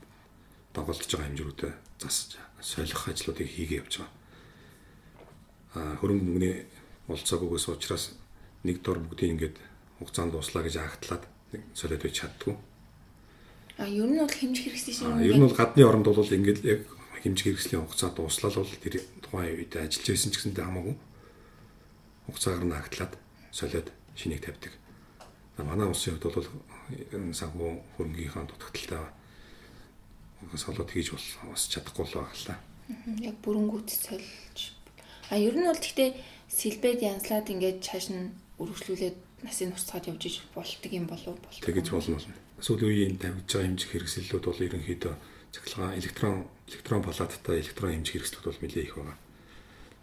доголдож 0.75 1.11
байгаа 1.11 1.29
хэмжүүрүүдэд 1.29 1.75
засаж 2.01 2.39
солих 2.61 3.09
ажлуудыг 3.09 3.49
хийгээ 3.49 3.81
явж 3.83 4.01
байгаа. 4.01 4.13
А 5.75 5.97
хөрөнгө 6.01 6.25
мөнгөний 6.25 6.57
болцоогоос 7.07 7.69
учраас 7.69 8.17
нэг 8.65 8.83
дор 8.83 8.99
бүгдийг 9.05 9.31
ингээд 9.37 9.57
хугацаанд 9.99 10.33
дуслаа 10.33 10.65
гэж 10.65 10.77
агтлаад 10.81 11.25
солиод 11.75 12.03
байж 12.03 12.15
чаддгүй. 12.25 12.57
А 13.77 13.89
ер 13.89 14.09
нь 14.09 14.21
бол 14.21 14.31
хэмжих 14.31 14.65
хэрэгслийн 14.65 14.97
шинэ. 14.97 15.27
Ер 15.29 15.37
нь 15.37 15.45
бол 15.45 15.57
гадны 15.57 15.85
оронд 15.85 16.09
бол 16.09 16.25
ингээд 16.25 16.61
яг 16.65 16.83
хэмжих 17.21 17.47
хэрэгслийн 17.53 17.85
хугацаа 17.85 18.11
дуслал 18.17 18.65
бол 18.65 18.75
тэр 18.81 19.05
тухайн 19.21 19.61
үед 19.61 19.77
ажиллаж 19.77 20.09
байсан 20.09 20.33
ч 20.33 20.35
гэсэндээ 20.41 20.65
хамаагүй 20.65 20.97
хугацаагаар 22.27 22.65
нь 22.65 22.79
агтлаад 22.79 23.13
солиод 23.53 23.89
шинийг 24.17 24.41
тавьдаг. 24.45 24.73
Манай 25.61 25.89
улсын 25.89 26.17
хувьд 26.17 26.25
бол 26.33 26.49
санхүү 27.35 27.71
хөрөнгийнхаа 27.97 28.45
дутагдaltaа 28.49 29.07
солиод 30.57 30.91
хийж 30.91 31.09
бол 31.15 31.27
бас 31.53 31.69
чадахгүй 31.69 32.07
л 32.07 32.15
байгаа. 32.21 32.59
Яг 33.21 33.37
бүрэнгүүт 33.45 33.89
солилж. 33.91 34.61
А 35.31 35.39
ер 35.39 35.55
нь 35.55 35.69
бол 35.69 35.79
гэхдээ 35.79 36.11
сэлбэд 36.51 37.01
янзлаад 37.07 37.47
ингээд 37.53 37.79
чааш 37.87 38.11
нь 38.11 38.35
өргөжлүүлээд 38.59 39.47
насыг 39.47 39.71
нусцаад 39.71 40.11
явж 40.11 40.23
иж 40.27 40.37
болтго 40.55 40.89
юм 40.91 41.07
болов 41.07 41.39
бол. 41.39 41.61
Тэгэж 41.63 41.87
болно 41.93 42.19
болно 42.19 42.35
сүүлийн 42.61 42.93
үеийн 42.93 43.17
тавьж 43.17 43.49
байгаа 43.49 43.67
хэмжих 43.73 43.91
хэрэгслүүд 43.91 44.45
бол 44.45 44.65
ерөнхийдөө 44.69 45.15
цахилгаан 45.53 45.97
электрон 45.97 46.37
электрон 46.69 47.01
палаттай 47.01 47.57
электрон 47.65 47.93
хэмжих 47.97 48.15
хэрэгслүүд 48.21 48.47
бол 48.47 48.61
нэлээд 48.61 48.85
их 48.85 48.97
байгаа. 49.01 49.19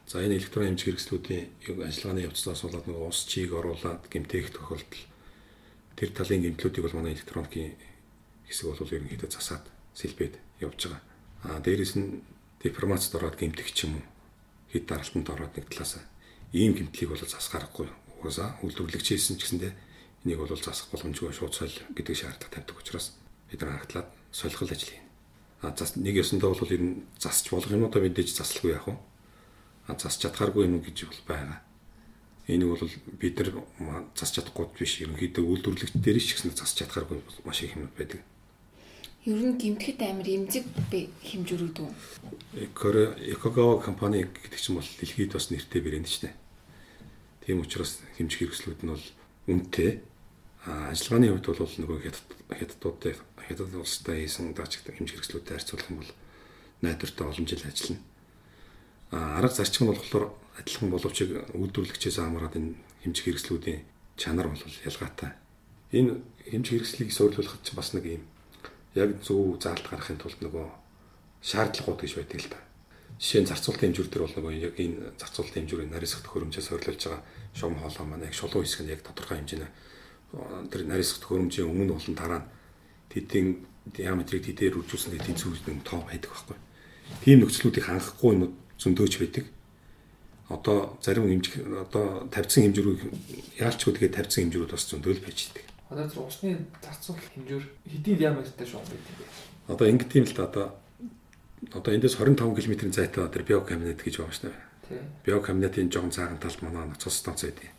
За 0.09 0.25
энэ 0.25 0.37
электрон 0.41 0.65
хэмжих 0.73 0.87
хэрэгслүүдийн 0.89 1.45
ажиллагааны 1.85 2.25
явцдаас 2.25 2.61
болоод 2.65 2.85
нэг 2.89 2.97
ус 2.97 3.19
чийг 3.29 3.53
оруулаад 3.53 4.09
гэмтээх 4.09 4.49
тохиолдол 4.57 5.03
тэр 5.97 6.13
талын 6.13 6.45
гэмтлүүдийг 6.45 6.83
бол 6.85 6.97
манай 7.01 7.17
электроникийн 7.17 7.73
хэсэг 8.45 8.69
бол 8.69 8.85
ерөнхийдөө 8.85 9.29
засаад 9.33 9.65
сэлбэд 9.97 10.37
явж 10.61 10.79
байгаа. 10.85 11.01
Аа 11.49 11.59
дээрэс 11.65 11.97
нь 11.97 12.21
деформацид 12.61 13.17
ороод 13.17 13.35
гэмтэх 13.35 13.73
ч 13.73 13.89
юм 13.89 13.97
уу 13.97 14.05
хэд 14.71 14.85
даралтанд 14.85 15.27
ороод 15.33 15.53
нэг 15.57 15.65
талаас 15.73 15.97
ийм 16.53 16.77
гэмтлийг 16.77 17.09
бол 17.09 17.19
засахаарахгүй. 17.19 17.89
Угаасаа 18.21 18.61
үйлдвэрлэгч 18.61 19.07
хийсэн 19.09 19.35
ч 19.41 19.49
гэсэндээ 19.49 19.73
энийг 20.25 20.39
бол 20.39 20.53
засах 20.53 20.87
боломжгүй 20.93 21.33
шууд 21.33 21.53
соль 21.53 21.77
гэдэг 21.97 22.15
шаардлага 22.15 22.53
тавьдаг 22.53 22.77
учраас 22.77 23.17
бид 23.49 23.61
нар 23.61 23.81
хаглаад 23.81 24.09
солихол 24.31 24.69
ажил 24.69 24.91
хийнэ. 24.93 25.07
А 25.61 25.73
зас 25.73 25.95
нэг 25.95 26.15
ёсондоо 26.21 26.53
бол 26.53 26.73
ер 26.73 26.81
нь 26.81 27.05
засч 27.17 27.49
болох 27.49 27.71
юм 27.71 27.85
одоо 27.85 28.01
мэдээж 28.01 28.37
заслахгүй 28.37 28.71
яах 28.77 28.87
вэ? 28.87 28.95
А 29.87 29.95
засч 29.95 30.21
чадхааргүй 30.21 30.65
юм 30.69 30.81
гэж 30.81 31.09
бол 31.09 31.21
байгаа. 31.25 31.61
Энэ 32.47 32.65
бол 32.65 32.79
бид 33.19 33.35
нар 33.39 33.49
засч 34.15 34.39
чадахгүй 34.39 34.71
биш 34.71 35.03
ерөнхийдөө 35.03 35.43
үйлдвэрлэгч 35.43 35.99
дээр 35.99 36.19
ч 36.23 36.39
гэсэн 36.39 36.55
засч 36.55 36.79
чадхааргүй 36.79 37.19
маш 37.43 37.59
их 37.63 37.75
юм 37.75 37.91
байдаг. 37.99 38.23
Ер 39.27 39.43
нь 39.43 39.59
гимтгэд 39.59 39.99
амир 39.99 40.47
эмзэг 40.47 40.63
хэмжүүрүүд 41.27 41.77
үү? 41.83 41.91
Экогава 43.35 43.83
компани 43.83 44.23
гэдэг 44.23 44.55
чинь 44.55 44.79
бол 44.79 44.87
дэлхийд 44.87 45.35
бас 45.35 45.51
нэртэй 45.51 45.83
брэнд 45.83 46.07
ч 46.07 46.23
нэ. 46.23 46.31
Тийм 47.43 47.59
учраас 47.59 47.99
хэмжих 48.15 48.47
хэрэгслүүд 48.47 48.87
нь 48.87 48.91
бол 48.95 49.05
үнэтэй 49.51 49.99
ажиллагааны 50.63 51.35
хувьд 51.35 51.47
бол 51.59 51.75
нөгөө 51.83 51.99
хятадуудтай 52.55 53.19
хятад 53.43 53.75
улстай 53.75 54.23
хийсэн 54.23 54.55
даач 54.55 54.79
хэмжих 54.79 55.19
хэрэгслүүдтэй 55.19 55.55
харьцуулах 55.59 55.91
юм 55.91 55.99
бол 55.99 56.11
найдвартай 56.79 57.27
олон 57.27 57.47
жил 57.47 57.63
ажиллана. 57.67 57.99
А 59.11 59.43
арга 59.43 59.55
зарчим 59.59 59.87
нь 59.87 59.91
болохоор 59.91 60.31
адилхан 60.57 60.89
боловч 60.89 61.17
үйлдвэрлэгчээс 61.53 62.17
хамаарат 62.17 62.57
энэ 62.57 62.75
хэмжих 63.05 63.25
хэрэгслүүдийн 63.25 63.81
чанар 64.17 64.47
бол 64.49 64.61
ялгаатай. 64.61 65.31
Энэ 65.93 66.21
хэмжих 66.49 66.73
хэрэгслийг 66.81 67.09
суйрлуулахад 67.13 67.61
ч 67.63 67.77
бас 67.77 67.93
нэг 67.93 68.05
юм 68.05 68.23
яг 68.97 69.21
зөв 69.21 69.61
заалт 69.61 69.85
гаргахын 69.85 70.17
тулд 70.17 70.39
нөгөө 70.41 70.67
шаардлагууд 71.41 72.01
гэж 72.01 72.13
байдаг 72.17 72.39
л 72.41 72.49
да. 72.49 72.59
Жишээ 73.21 73.41
нь 73.45 73.49
зарцуулалтын 73.49 73.93
хэмжүүр 73.93 74.09
төр 74.09 74.23
бол 74.25 74.35
нөгөө 74.37 74.53
яг 74.57 74.75
энэ 74.77 75.13
зарцуулалтын 75.21 75.61
хэмжүүрийн 75.65 75.91
нарийнсгах 75.93 76.29
хөрөмжөөс 76.33 76.67
суйрлуулж 76.69 77.01
байгаа 77.05 77.21
шугам 77.53 77.77
хоолой 77.81 78.05
маань 78.09 78.27
яг 78.29 78.35
шулуун 78.37 78.65
хэсэг 78.65 78.81
нь 78.85 78.93
яг 78.93 79.01
тодорхой 79.05 79.37
хэмжээний 79.41 79.71
тэр 80.69 80.81
нарийнсгах 80.85 81.29
хөрөмжийн 81.29 81.69
өмнө 81.69 81.93
болон 81.97 82.15
дараа 82.17 82.41
нь 82.41 82.49
тэдийн 83.13 83.47
диаметрийг 83.93 84.43
тэдээр 84.45 84.77
үржүүлсэн 84.81 85.11
гэдэг 85.13 85.27
тэнцвэрийн 85.33 85.81
тоо 85.87 86.03
байдаг 86.03 86.29
байхгүй. 86.29 86.57
Тийм 87.23 87.39
нөхцлүүдийг 87.41 87.85
хангахгүй 87.87 88.31
юм 88.35 88.43
зөндөөч 88.77 89.13
байдаг. 89.23 89.45
Одоо 90.49 90.97
зарим 91.03 91.27
хэмжих 91.27 91.59
одоо 91.75 92.27
тавьсан 92.31 92.71
хэмжүүрүүд 92.71 93.01
яалчгүй 93.59 93.93
тэгээд 93.93 94.15
тавьсан 94.15 94.47
хэмжүүрүүд 94.47 94.71
бас 94.71 94.87
зөндөөл 94.87 95.19
байж 95.19 95.39
байдаг. 95.51 95.65
Одоо 95.91 96.05
зөв 96.07 96.27
усны 96.27 96.55
зарцуул 96.79 97.19
хэмжүүр 97.19 97.65
хэдийн 97.83 98.17
диаметртэй 98.17 98.67
шугам 98.67 98.87
байдаг 98.87 99.15
юм? 99.19 99.31
Одоо 99.67 99.85
ингэ 99.91 100.05
тийм 100.07 100.23
л 100.23 100.35
да 100.35 100.47
одоо 100.47 100.65
одоо 101.75 101.91
эндээс 101.91 102.15
25 102.15 102.55
км-ийн 102.55 102.95
зайтай 102.95 103.27
тэр 103.27 103.43
биокабинет 103.43 103.99
гэж 103.99 104.23
байгаа 104.23 104.35
шүү 104.35 104.51
дээ. 104.87 105.03
Биокабинетийн 105.27 105.91
жоохон 105.91 106.15
цаахан 106.15 106.39
талд 106.39 106.61
манай 106.63 106.95
цус 106.95 107.19
станц 107.19 107.43
байдаг. 107.43 107.71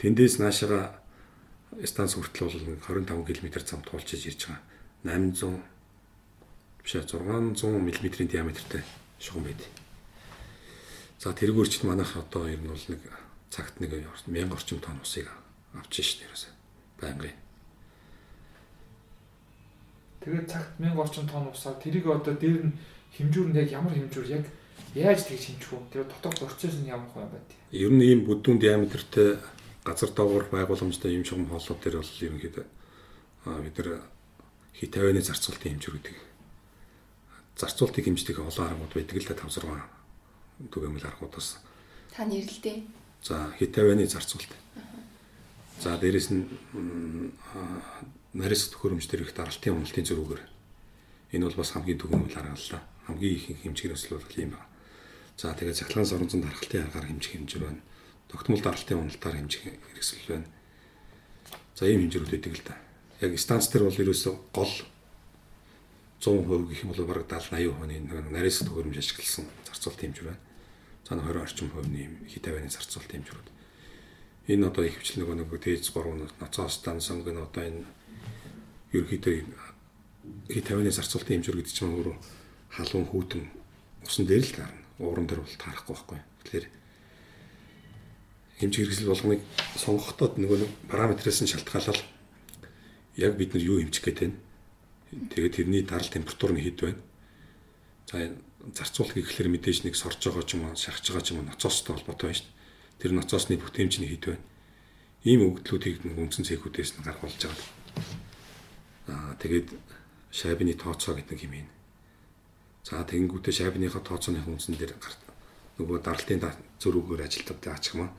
Тэндээс 0.00 0.42
наашаага 0.42 0.98
станц 1.86 2.18
хүртэл 2.18 2.50
бол 2.50 2.82
25 2.82 3.30
км 3.30 3.46
замд 3.62 3.86
туулчиж 3.86 4.26
ирж 4.26 4.50
байгаа. 4.50 4.62
800 5.06 5.62
биш 6.82 6.92
600 6.98 7.62
мм-ийн 7.62 8.30
диаметртэй 8.30 8.82
шугам 9.22 9.46
байдаг. 9.46 9.83
За 11.24 11.32
тэргүүрчд 11.32 11.88
манайх 11.88 12.20
одоо 12.20 12.44
ер 12.52 12.60
нь 12.60 12.68
бол 12.68 12.76
нэг 12.76 13.00
цагт 13.48 13.80
нэг 13.80 13.96
1000 14.28 14.52
орчим 14.52 14.76
тонн 14.84 15.00
усыг 15.00 15.24
авч 15.72 16.04
шин 16.04 16.28
ерөөсөө 16.28 16.52
байнгын. 17.00 17.32
Тэгээд 20.20 20.52
цагт 20.52 20.76
1000 20.76 21.00
орчим 21.00 21.24
тонн 21.24 21.48
усаа 21.48 21.80
тэрийг 21.80 22.04
одоо 22.12 22.36
дээр 22.36 22.68
нь 22.68 22.76
хэмжүүр 23.16 23.48
нь 23.48 23.56
яг 23.56 23.72
ямар 23.72 23.96
хэмжүүр 23.96 24.36
яг 24.36 24.44
яаж 24.92 25.24
тэгж 25.24 25.64
хэмжих 25.64 25.72
вэ? 25.72 25.88
Тэр 25.96 26.04
дотор 26.12 26.44
процесс 26.44 26.76
нь 26.76 26.92
ямар 26.92 27.08
хүн 27.08 27.24
юм 27.24 27.32
бэ? 27.32 27.40
Ер 27.72 27.88
нь 27.96 28.04
ийм 28.04 28.20
бүдүүн 28.28 28.60
диаметртэй 28.60 29.40
газар 29.80 30.12
доогуур 30.12 30.52
байгууламжтай 30.52 31.16
юм 31.16 31.24
шугам 31.24 31.48
хооллууд 31.48 31.80
дээр 31.80 32.04
бол 32.04 32.20
ерөнхийдөө 32.20 32.66
бид 33.64 33.76
нар 33.80 33.88
хит 34.76 34.92
50-ны 34.92 35.24
зарцуулалтын 35.24 35.72
хэмжүүрүүдийг 35.80 36.18
зарцуултыг 37.56 38.04
хэмждэг 38.12 38.36
олон 38.44 38.68
аргууд 38.68 38.92
байдаг 38.92 39.16
л 39.16 39.28
да 39.32 39.40
5 39.40 39.64
6 39.64 40.03
түгээмэл 40.70 41.08
аргуудаас. 41.08 41.58
Та 42.14 42.24
нэрлэлтэй. 42.24 42.86
За 43.22 43.50
хит 43.58 43.74
50-ны 43.74 44.06
зарцуулт. 44.06 44.52
За 45.80 45.98
дээрэс 45.98 46.30
нь 46.30 46.46
нарийн 48.34 48.70
төхөөрөмж 48.70 49.06
төр 49.10 49.26
их 49.26 49.34
даралтын 49.34 49.74
уналтын 49.74 50.06
зөрүүгээр 50.06 50.42
энэ 51.34 51.46
бол 51.46 51.58
бас 51.58 51.70
хамгийн 51.74 51.98
түгээмэл 51.98 52.38
аргаллаа. 52.38 52.82
Хамгийн 53.06 53.34
их 53.34 53.44
хэмжээр 53.62 53.94
өсөл 53.98 54.18
бол 54.18 54.38
ийм 54.38 54.54
байна. 54.54 54.70
За 55.36 55.54
тэгээд 55.54 55.78
цахилгаан 55.82 56.06
соронзон 56.06 56.42
даргалтын 56.46 56.86
аргаар 56.86 57.06
хэмжих 57.10 57.32
хэмжээр 57.34 57.64
байна. 57.66 57.82
Тогтмол 58.30 58.62
даралтын 58.62 58.98
уналтаар 59.02 59.36
хэмжих 59.38 59.62
хэрэгсэл 59.66 60.30
байна. 60.30 60.46
За 61.74 61.90
ийм 61.90 62.06
хэмжээрүүд 62.06 62.34
өгдөг 62.38 62.54
л 62.54 62.66
да. 62.70 62.78
Яг 63.18 63.34
станц 63.38 63.66
дээр 63.70 63.90
бол 63.90 64.02
ерөөсөө 64.02 64.34
гол 64.54 64.74
100% 66.20 66.68
гэх 66.68 66.82
юм 66.84 66.90
бол 66.92 67.06
бараг 67.06 67.26
70 67.26 67.72
80% 67.74 68.10
нэг 68.10 68.30
нарийн 68.30 68.66
төхөөрөмж 68.66 68.98
ашигласан 68.98 69.46
зарцуулалт 69.66 70.00
хэмжээр 70.00 70.28
байна. 70.28 70.42
За 71.08 71.14
20 71.16 71.42
орчим 71.42 71.68
хувийн 71.70 72.12
хит 72.28 72.46
авианы 72.48 72.70
зарцуулалт 72.70 73.12
хэмжээрүүд. 73.12 73.48
Энэ 74.48 74.66
одоо 74.68 74.84
их 74.84 74.96
хвчлэг 75.00 75.20
нөгөө 75.24 75.36
нэг 75.40 75.50
дээд 75.52 75.84
3 75.84 76.40
ноцоос 76.40 76.74
станц 76.80 77.08
сонгоно 77.08 77.44
одоо 77.44 77.64
энэ 77.64 77.84
ерөнхийдөө 78.92 79.34
хит 80.48 80.66
авианы 80.70 80.92
зарцуулалтын 80.92 81.40
хэмжээр 81.40 81.58
гэдэг 81.60 81.74
чинь 81.74 81.92
өөрөө 81.92 82.16
халуун 82.76 83.06
хүүтэн 83.08 83.42
усан 84.04 84.24
дээр 84.26 84.44
л 84.44 84.56
гарна. 84.56 84.80
Ууран 84.98 85.26
дээр 85.26 85.40
бол 85.42 85.56
таарахгүй 85.58 85.94
байхгүй. 85.94 86.20
Тэгэхээр 86.44 86.66
хэмжээ 88.60 88.82
хэрэгсэл 88.84 89.10
болгоныг 89.10 89.42
сонгохдоо 89.76 90.28
нөгөө 90.38 90.58
нэг 90.62 90.72
параметрээс 90.88 91.42
нь 91.42 91.50
шалтгаалал 91.50 92.00
яг 93.18 93.32
бид 93.36 93.50
нар 93.54 93.64
юу 93.64 93.80
хэмжих 93.82 94.04
гээд 94.04 94.20
байна. 94.22 94.38
Тэгээд 95.30 95.54
тэрний 95.54 95.82
дарал 95.82 96.10
температур 96.10 96.52
нь 96.52 96.64
хэд 96.64 96.78
байна. 96.80 97.02
За 98.10 98.18
зарцуулах 98.74 99.14
гэхлээр 99.14 99.50
мэдээж 99.54 99.84
нэг 99.84 99.94
сорж 99.94 100.18
байгаа 100.24 100.44
ч 100.44 100.56
юм 100.56 100.66
уу, 100.66 100.76
шахаж 100.76 101.04
байгаа 101.08 101.24
ч 101.24 101.28
юм 101.32 101.38
уу 101.42 101.48
ноцоостой 101.48 101.94
холбоотой 101.94 102.32
байна 102.32 102.38
шүү 102.40 102.48
дээ. 102.48 103.00
Тэр 103.00 103.12
ноцоосны 103.14 103.54
бүтээмж 103.60 103.94
нь 104.00 104.10
хэд 104.10 104.24
байна. 104.32 104.44
Ийм 105.24 105.40
өгөгдлүүдийг 105.44 105.96
нэг 106.04 106.18
үндсэн 106.18 106.44
цэгүүдээс 106.48 106.90
нь 106.98 107.06
гаргуулж 107.06 107.40
байгаа. 107.40 107.68
Аа 109.12 109.32
тэгээд 109.40 109.68
шайбны 110.32 110.74
тооцоо 110.74 111.14
гэдэг 111.14 111.38
юм 111.46 111.64
юм. 111.64 111.68
За 112.84 113.00
тэгэнгүүтээ 113.04 113.54
шайбныхаа 113.64 114.02
тооцооны 114.04 114.44
үндсэн 114.44 114.76
дээр 114.76 114.92
нөгөө 115.78 115.98
даралтын 116.04 116.40
зөрүүгээр 116.82 117.26
ажилтдаг 117.26 117.72
аачих 117.72 117.96
маань 117.96 118.14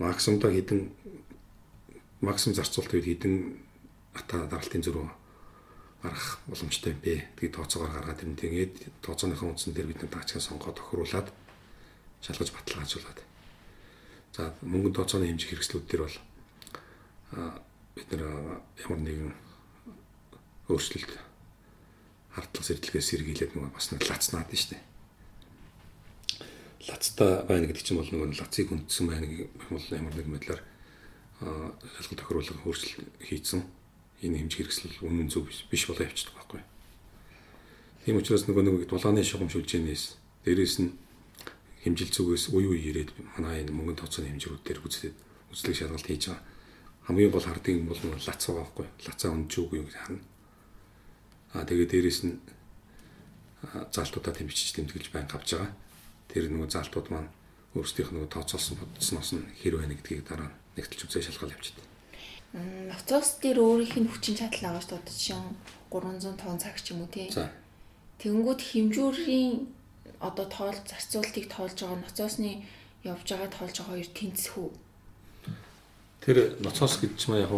максимумдоо 0.00 0.50
хэдэн 0.50 0.80
максимум 2.24 2.56
зарцуулалт 2.56 2.94
үед 2.96 3.06
хэдэн 3.06 3.34
ата 4.16 4.48
даралтын 4.50 4.82
зөрүү 4.82 5.06
гаргах 6.02 6.40
боломжтой 6.46 6.92
бэ 6.96 7.28
гэдгийг 7.36 7.54
тооцоогоор 7.54 7.92
гаргаад 7.92 8.22
ирнэ. 8.24 8.40
Тэгээд 8.40 8.74
тооцооныхаа 9.04 9.52
үндсэн 9.52 9.72
дээр 9.76 9.88
бид 9.92 10.00
нэг 10.02 10.10
таачгаа 10.10 10.40
сонгоод 10.40 10.76
тохируулаад 10.80 11.28
шалгаж 12.24 12.50
баталгаажуулаад. 12.52 13.20
За 14.36 14.54
мөнгөнд 14.64 14.96
тооцооны 14.96 15.28
хэмжих 15.28 15.50
хэрэгслүүд 15.52 15.86
дээр 15.88 16.02
бол 16.04 16.16
бид 17.96 18.08
нэр 18.10 18.22
ямар 18.84 19.00
нэгэн 19.04 19.32
өөрчлөлт 20.72 21.12
хардлага 22.32 22.66
сэрдэлгээс 22.66 23.06
сэргийлээд 23.10 23.52
нөгөө 23.54 23.74
бас 23.74 23.90
нэг 23.92 24.06
лацнаад 24.06 24.48
нь 24.48 24.60
штэ 24.60 24.78
лацтай 26.88 27.44
байна 27.44 27.68
гэдэг 27.68 27.84
чинь 27.84 27.98
бол 28.00 28.08
нөгөө 28.08 28.40
лацыг 28.40 28.68
хүндсэн 28.72 29.06
байна 29.06 29.26
гэх 29.28 29.52
бол 29.68 29.86
ямар 29.92 30.14
нэгэн 30.16 30.32
байдлаар 30.32 30.62
шалгалт 31.40 32.20
тохируулах 32.20 32.60
хөрсөл 32.64 33.04
хийцэн 33.20 33.60
энэ 34.22 34.44
хэмжих 34.44 34.68
хэрэгсэл 34.68 35.04
үнэн 35.04 35.28
зөв 35.32 35.48
биш 35.48 35.84
болоо 35.88 36.04
явчихдаг 36.04 36.36
байхгүй. 36.36 36.60
Тийм 38.04 38.16
учраас 38.16 38.44
нөгөө 38.48 38.64
нэг 38.64 38.88
дулааны 38.88 39.24
шугам 39.24 39.48
шүлжээнээс 39.52 40.04
дээрээс 40.44 40.76
нь 40.80 40.96
хэмжил 41.84 42.12
зүгээс 42.12 42.52
үе 42.52 42.66
үе 42.68 42.80
ирээд 42.92 43.10
манай 43.36 43.64
энэ 43.64 43.72
мөнгөнд 43.72 44.00
тооцооны 44.04 44.28
хэмжээгүүд 44.32 44.64
дээр 44.64 44.80
үзлээд 44.84 45.16
үзлэг 45.52 45.76
шалгалт 45.76 46.08
хийж 46.08 46.24
байгаа. 46.28 46.44
Хамгийн 47.08 47.32
гол 47.32 47.46
хардыг 47.48 47.74
юм 47.76 47.88
бол 47.88 48.00
лац 48.00 48.42
байгаа 48.44 48.64
байхгүй. 48.64 48.86
Лацаа 49.08 49.30
үгүй 49.32 49.80
гэж 49.84 49.96
харна. 49.96 50.24
Аа 51.56 51.64
тэгээд 51.64 51.92
дээрээс 51.92 52.20
нь 52.28 52.36
залтуудаа 53.92 54.32
тэмцэж 54.36 54.68
тэмдэглэж 54.76 55.08
байн 55.12 55.28
авч 55.28 55.56
байгаа 55.56 55.72
тэр 56.28 56.48
нөгөө 56.48 56.68
залтууд 56.70 57.08
маань 57.12 57.28
өөрсдийнх 57.76 58.12
нөгөө 58.12 58.30
тооцоолсон 58.32 58.76
бодсноос 58.80 59.30
нь 59.36 59.44
хэр 59.60 59.80
байна 59.80 59.94
гэдгийг 59.96 60.24
дараа 60.24 60.50
нэгтэлж 60.76 61.04
үзээ 61.04 61.26
шалгал 61.28 61.52
явчихдаг. 61.52 61.89
Ноцоос 62.52 63.38
дээр 63.38 63.62
өөрийнх 63.62 63.94
нь 63.94 64.10
хүчин 64.10 64.34
чадал 64.34 64.82
шүү 64.82 64.98
дээ. 64.98 65.14
Жишээ 65.14 65.38
300 65.90 66.34
тонн 66.34 66.58
цаг 66.58 66.74
ч 66.82 66.90
юм 66.90 67.06
уу 67.06 67.10
тий. 67.10 67.30
Тэнгүүд 68.18 68.60
хэмжүүрийн 68.60 69.70
одоо 70.18 70.46
тоол 70.50 70.74
зарцуултыг 70.82 71.46
тоолж 71.46 71.78
байгаа 71.78 72.02
ноцоосны 72.02 72.66
явж 73.06 73.26
байгаа 73.30 73.50
тоолж 73.54 73.76
байгаа 73.78 73.94
хоёр 73.94 74.10
тэнцэх 74.10 74.54
үү? 74.58 74.70
Тэр 76.26 76.36
ноцоос 76.58 76.98
гэж 76.98 77.12
чинь 77.14 77.38
яг 77.38 77.54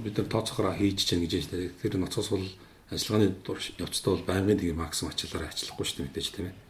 бид 0.00 0.16
нар 0.16 0.28
тооцоохоор 0.32 0.80
хийж 0.80 1.04
чинь 1.04 1.20
гэж 1.20 1.52
байна. 1.52 1.68
Тэр 1.84 1.92
ноцоос 2.00 2.28
бол 2.32 2.48
ажиллагааны 2.88 3.36
явцдаа 3.78 4.16
бол 4.16 4.28
байнгын 4.28 4.58
тийм 4.58 4.80
максимум 4.80 5.12
ачаалаараа 5.12 5.52
ажиллахгүй 5.52 5.84
шүү 5.86 5.96
дээ 6.00 6.06
мэдээж 6.08 6.28
тийм 6.34 6.48
ээ 6.48 6.69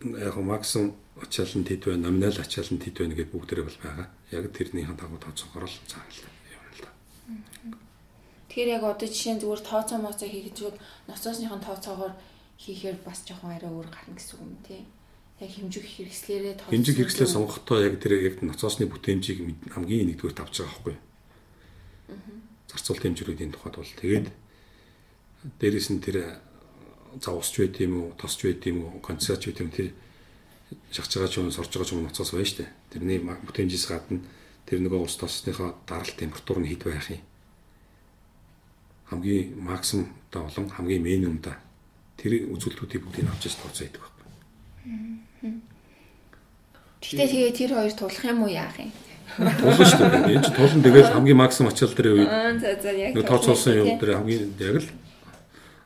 яг 0.00 0.36
максимум 0.36 0.96
ачаал 1.20 1.52
нь 1.56 1.64
тэд 1.64 1.84
байна, 1.88 2.08
номинал 2.10 2.36
ачаал 2.36 2.68
нь 2.68 2.82
тэд 2.82 2.96
байна 3.00 3.14
гэдээ 3.16 3.32
бүгдээрээ 3.32 3.66
бол 3.66 3.80
байгаа. 3.80 4.08
Яг 4.30 4.44
тэрнийхэн 4.52 4.96
дагуу 4.96 5.18
тооцоогоор 5.18 5.64
л 5.64 5.78
цааглаа 5.88 6.32
юм 6.52 6.64
л 6.76 6.80
да. 6.84 6.90
Тэгэхээр 8.52 8.74
яг 8.76 8.84
одоо 8.84 9.08
жишээ 9.08 9.34
нь 9.36 9.40
зүгээр 9.40 9.62
тооцоо 9.64 9.98
моцоо 9.98 10.28
хийх 10.28 10.52
гэж 10.52 10.58
ноцоосныхон 11.08 11.60
тооцоогоор 11.64 12.12
хийхээр 12.60 12.96
бас 13.00 13.24
жоохон 13.24 13.56
арай 13.56 13.72
өөр 13.72 13.88
гарна 13.88 14.16
гэсэн 14.16 14.36
үг 14.36 14.44
юм 14.44 14.56
тий. 14.64 14.82
Яг 15.40 15.50
хэмжих 15.52 15.84
хэрэгслээрээ 15.84 16.54
тооцоо. 16.60 16.72
Хэмжих 16.72 16.96
хэрэгслээ 16.96 17.28
сонгохдоо 17.32 17.78
яг 17.80 17.94
тэр 18.00 18.12
яг 18.20 18.36
ноцоосны 18.44 18.84
бүтээмжийг 18.88 19.72
хамгийн 19.72 20.08
нэгдүгээр 20.12 20.36
тавьж 20.36 20.64
байгаа 20.64 20.72
байхгүй. 20.72 20.96
Зарцуулт 22.68 23.02
хэмжүүрүүдийн 23.04 23.52
тухайд 23.52 23.76
бол 23.76 23.92
тэгээд 24.00 24.26
дээрэс 25.60 25.88
нь 25.92 26.00
тэр 26.00 26.40
завсч 27.20 27.54
байд 27.58 27.76
юм 27.80 27.92
уу, 28.00 28.08
тосч 28.18 28.44
байд 28.44 28.62
юм 28.66 28.84
уу, 28.84 29.00
концерт 29.00 29.44
байд 29.44 29.60
юм 29.60 29.70
тэр 29.70 29.92
шахаж 30.90 31.12
байгаа 31.14 31.30
ч 31.30 31.36
юм 31.38 31.50
сорж 31.50 31.70
байгаа 31.70 31.88
ч 31.88 31.92
юм 31.94 32.02
ноцоос 32.06 32.30
байна 32.34 32.46
шүү 32.46 32.58
дээ. 32.58 32.70
Тэрний 32.90 33.18
бүтээмжээс 33.22 33.86
гадна 33.86 34.20
тэр 34.66 34.78
нөгөө 34.82 35.00
ус 35.06 35.14
тосныхоо 35.16 35.78
даралт 35.86 36.16
температур 36.18 36.58
нь 36.58 36.70
хэд 36.70 36.82
байх 36.84 37.10
юм. 37.10 37.22
Хамгийн 39.06 39.54
максимум 39.62 40.10
та 40.30 40.42
болон 40.42 40.66
хамгийн 40.70 41.02
минимум 41.02 41.38
та 41.38 41.62
тэр 42.18 42.50
үзүүлэлтүүдийг 42.50 43.02
бүгдийг 43.06 43.30
авч 43.30 43.46
яж 43.46 43.54
тооцоо 43.62 43.86
хийдэг 43.86 44.02
байхгүй. 44.02 44.30
Гэхдээ 47.06 47.28
тэгээ 47.30 47.52
тэр 47.54 47.70
хоёр 47.78 47.94
тулах 47.94 48.24
юм 48.26 48.42
уу 48.42 48.50
яах 48.50 48.74
юм? 48.82 48.90
Тулна 49.36 49.84
шүү 49.86 50.02
дээ. 50.10 50.34
Энэ 50.34 50.42
ч 50.42 50.48
тулна 50.50 50.82
тэгэл 50.82 51.14
хамгийн 51.14 51.38
максимум 51.38 51.70
ачаал 51.70 51.94
дээр 51.94 52.08
үед. 52.18 52.26
Аа 52.26 52.58
за 52.58 52.74
за 52.82 52.90
яг. 52.90 53.14
Тооцоолсон 53.14 53.74
юм 53.78 53.88
дээр 54.02 54.18
хамгийн 54.18 54.50
яг 54.58 54.82
л 54.82 54.88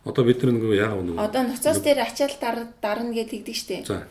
Одоо 0.05 0.25
бид 0.25 0.41
нар 0.41 0.57
нөгөө 0.57 0.77
яагаад 0.81 1.05
нөгөө 1.05 1.25
Одоо 1.29 1.43
ноцоос 1.45 1.81
дээр 1.85 2.01
ачаал 2.01 2.37
дарна 2.81 3.13
гэдэг 3.13 3.45
тэгдэг 3.45 3.57
штеп. 3.57 3.85
За. 3.85 4.09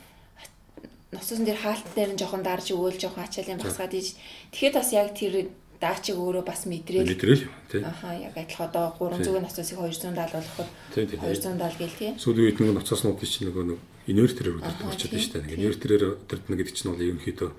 Ноцоос 1.10 1.42
дээр 1.42 1.58
хаалт 1.58 1.88
дээр 1.98 2.14
нь 2.14 2.20
жоохон 2.22 2.46
дарж 2.46 2.70
өгөөл 2.78 3.02
жоохон 3.02 3.26
ачаалын 3.26 3.58
басгаад 3.58 3.98
ийж. 3.98 4.14
Тэгэхэд 4.54 4.78
бас 4.78 4.90
яг 4.94 5.18
тэр 5.18 5.50
даачиг 5.82 6.14
өөрөө 6.14 6.46
бас 6.46 6.70
мэдрээл. 6.70 7.10
Мэдрээл 7.10 7.44
тий. 7.74 7.82
Аха 7.82 8.14
яг 8.14 8.38
адилхан 8.38 8.70
одоо 8.70 8.94
300 9.02 9.42
ноцоосыг 9.42 9.82
270 9.82 10.30
болоход 10.30 10.70
270 10.94 11.82
гээл 11.82 11.98
тий. 11.98 12.12
Сүүлийн 12.22 12.46
үед 12.54 12.60
нөгөө 12.62 12.76
ноцооснууд 12.78 13.18
чинь 13.26 13.50
нөгөө 13.50 13.66
нэг 13.74 13.80
инвертерээр 14.14 14.56
үлддэг 14.62 14.86
болчиход 14.86 15.10
байна 15.10 15.26
шүү 15.26 15.42
дээ. 15.42 15.58
Инвертерээр 15.58 16.04
өдөртнө 16.20 16.56
гэдэг 16.60 16.76
чинь 16.78 16.92
бол 16.94 17.02
ерөнхийдөө 17.02 17.50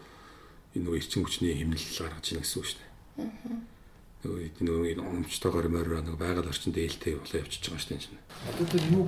энэ 0.79 0.85
нөгөө 0.87 1.01
эрчим 1.01 1.23
хүчний 1.27 1.57
хэмнэл 1.59 1.87
гаргаж 1.99 2.27
ийн 2.31 2.45
гэсэн 2.45 2.59
үг 2.61 2.69
дээ. 2.79 2.89
Аха 3.27 3.70
нөгөө 4.25 4.61
нөгөө 4.61 5.01
оnomжтойгоор 5.01 5.69
морь 5.73 5.93
нэг 6.05 6.17
байгаль 6.21 6.51
орчин 6.51 6.77
дээлтэй 6.77 7.17
болоо 7.17 7.41
явчихж 7.41 7.73
байгаа 7.73 7.81
шүү 7.81 7.97
дээ. 7.97 8.21
Одоо 8.53 8.67
тэр 8.69 8.85
юу 8.93 9.05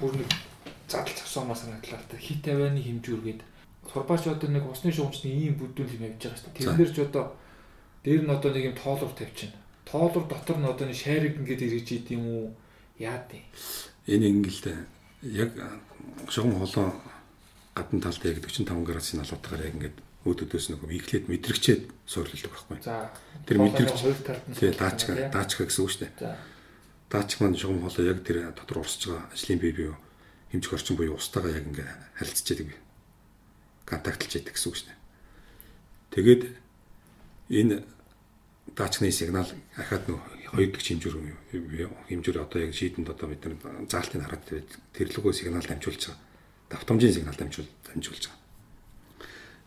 бүр 0.00 0.12
нэг 0.16 0.30
задал 0.88 1.12
цавсаамаас 1.12 1.60
санагдлаа 1.64 2.00
та 2.08 2.16
хит 2.16 2.48
авианы 2.48 2.80
хэмжүүргээд 2.80 3.40
сурбаач 3.92 4.24
одоо 4.26 4.48
нэг 4.48 4.64
усны 4.64 4.92
шугамчны 4.92 5.28
ийм 5.28 5.54
бүдүүл 5.60 5.94
юм 6.00 6.06
явж 6.08 6.20
байгаа 6.24 6.38
шүү 6.40 6.48
дээ. 6.48 6.64
Тэрнэр 6.64 6.92
ч 6.92 6.98
одоо 7.04 7.24
дээр 8.04 8.22
нь 8.24 8.34
одоо 8.34 8.50
нэг 8.52 8.64
юм 8.72 8.76
тоолор 8.76 9.12
тавьчихна. 9.12 9.60
Тоолор 9.84 10.24
дотор 10.28 10.58
нь 10.58 10.68
одоо 10.68 10.86
нэг 10.88 10.96
шайрыг 10.96 11.36
ингээд 11.36 11.62
ирж 11.68 11.88
идэм 11.92 12.24
үү? 12.24 12.46
Яад 13.04 13.28
юм. 13.36 13.44
Энэ 14.08 14.28
ингэлтэй 14.32 14.76
яг 15.28 15.52
шугам 16.28 16.56
холоо 16.56 16.92
гадна 17.74 18.00
талд 18.00 18.24
яг 18.24 18.40
45 18.40 18.84
градусын 18.84 19.20
алуутгаар 19.20 19.66
яг 19.68 19.74
ингээд 19.76 19.96
өөдөөдөөс 20.24 20.66
нэг 20.72 20.80
ихлээд 20.88 21.28
мэдрэгчээд 21.28 21.82
суурлалдаг 22.08 22.52
байхгүй. 22.52 22.78
За. 22.80 23.12
Тэр 23.44 23.58
мэдрэгч 23.60 24.00
тий 24.56 24.72
даачга 24.72 25.28
даачга 25.28 25.68
гэсэн 25.68 25.84
үг 25.84 25.90
шүү 25.92 26.02
дээ. 26.08 26.36
Даачг 27.12 27.38
маань 27.44 27.60
шугам 27.60 27.84
хоолой 27.84 28.08
яг 28.08 28.24
тэр 28.24 28.56
дотор 28.56 28.80
урсж 28.80 29.12
байгаа 29.12 29.28
ажлын 29.36 29.60
бие 29.60 29.72
бие 29.76 29.92
хэмжих 30.48 30.72
орчин 30.72 30.96
буюу 30.96 31.20
устайгаа 31.20 31.52
яг 31.52 31.68
ингээ 31.68 31.88
харилцаж 32.16 32.48
яадаг. 32.56 32.80
Контактлж 33.84 34.32
яадаг 34.40 34.54
гэсэн 34.56 34.68
үг 34.72 34.76
шүү 34.80 34.88
дээ. 34.88 34.98
Тэгээд 36.16 36.42
энэ 37.52 37.76
даачгны 38.72 39.12
сигнал 39.12 39.50
ахаад 39.76 40.08
нөө 40.08 40.20
хоёр 40.54 40.70
дахь 40.72 40.88
хэмжүүр 40.88 41.16
хэмжүүр 42.08 42.38
одоо 42.40 42.64
яг 42.64 42.72
шийдэнд 42.72 43.12
одоо 43.12 43.28
бид 43.28 43.44
нар 43.44 43.60
заалтыг 43.90 44.22
хараад 44.24 44.44
тэрлэгөө 44.96 45.32
сигнал 45.36 45.66
дамжуулж 45.66 46.00
байгаа. 46.00 46.22
Давтамжийн 46.70 47.12
сигнал 47.12 47.36
дамжуул 47.36 47.68
дамжуулж 47.84 48.24
байгаа. 48.24 48.43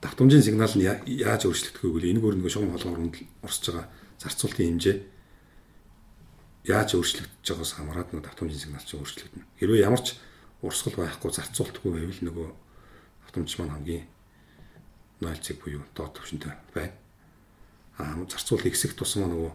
Давтамжийн 0.02 0.46
сигнал 0.46 0.74
нь 0.78 0.86
яаж 0.86 1.42
өөрчлөгдөхөө 1.50 1.90
гэвэл 1.90 2.10
энэ 2.12 2.22
бүр 2.22 2.36
нэг 2.38 2.52
шугам 2.54 2.74
холгоор 2.74 3.02
урсж 3.42 3.64
байгаа 3.70 3.86
зарцуултын 4.22 4.68
хэмжээ 4.78 4.98
яаж 6.68 6.90
өөрчлөгдөж 7.00 7.48
байгаас 7.48 7.74
хамаарат 7.74 8.14
нэг 8.14 8.24
давтамжийн 8.28 8.60
сигнал 8.60 8.84
чинь 8.84 9.00
өөрчлөгдөнө. 9.02 9.46
Хэрвээ 9.58 9.86
ямар 9.88 10.02
ч 10.04 10.20
урсгал 10.62 11.00
байхгүй 11.00 11.32
зарцуултгүй 11.32 11.92
байвал 11.96 12.22
нөгөө 12.28 12.48
давтамж 13.24 13.52
маань 13.58 13.74
хамгийн 13.74 14.06
0 15.24 15.42
цэг 15.42 15.58
буюу 15.64 15.82
доод 15.96 16.14
түвшинтэй 16.14 16.54
байна. 16.76 16.94
Аа 17.98 18.22
зарцуул 18.30 18.68
ихсэх 18.68 18.94
тусмаа 18.94 19.32
нөгөө 19.32 19.52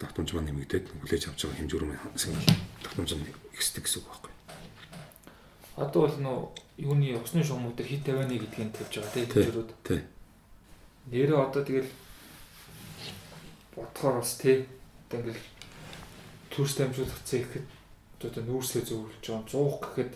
давтамж 0.00 0.34
маань 0.34 0.50
нэмэгдээд 0.50 0.86
хүлээж 0.98 1.30
авч 1.30 1.46
байгаа 1.46 1.58
хэмжүүрийн 1.60 2.18
сигнал 2.18 2.46
давтамж 2.82 3.10
нь 3.14 3.26
ихсдэг 3.54 3.84
гэсэн 3.84 4.02
үг 4.02 4.08
байхгүй. 4.10 4.32
Одоо 5.76 6.00
бол 6.08 6.16
нөө 6.18 6.38
юуны 6.82 7.14
усны 7.14 7.44
шугамуд 7.46 7.78
дээр 7.78 7.88
хит 7.88 8.06
51 8.10 8.42
гэдгийг 8.42 8.72
тавьж 8.74 8.94
байгаа 8.98 9.14
тийм 9.14 9.28
хэмжүүрүүд. 9.30 9.70
Тий. 9.86 10.00
Нэрээ 11.14 11.38
одоо 11.38 11.62
тэгэл 11.62 11.90
бодохоор 13.76 14.18
бас 14.18 14.34
тий. 14.42 14.66
Одоо 15.06 15.18
ингээл 15.22 15.44
төрс 16.50 16.74
дамжуулах 16.76 17.22
зэхэд 17.22 17.66
одоо 18.18 18.42
нүүрсээ 18.42 18.82
зөвлөж 18.82 19.22
байгаа 19.22 19.46
100 19.46 19.78
гэхэд 19.82 20.12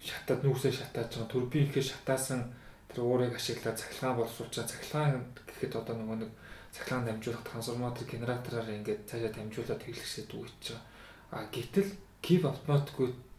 шатаад 0.00 0.40
нүүрсээ 0.44 0.72
шатааж 0.72 1.10
байгаа 1.12 1.32
турбин 1.32 1.64
ихэд 1.68 1.90
шатаасан 1.92 2.40
тэр 2.88 3.04
уурыг 3.04 3.36
ашиглаад 3.36 3.76
цахилгаан 3.76 4.16
боловсруулж 4.16 4.54
цахилгаан 4.56 5.24
гэхэд 5.48 5.72
одоо 5.76 5.94
нөгөө 5.96 6.16
нэг 6.24 6.30
цахилгаан 6.72 7.06
дамжуулах 7.06 7.44
трансформатор 7.44 8.04
генератороор 8.08 8.68
ингээд 8.72 9.04
цаашаа 9.08 9.32
дамжуулаад 9.36 9.82
тэглэхсээ 9.84 10.24
дүүгэж 10.28 10.64
байгаа. 10.64 10.84
А 11.32 11.38
гэтэл 11.52 11.90
кип 12.24 12.42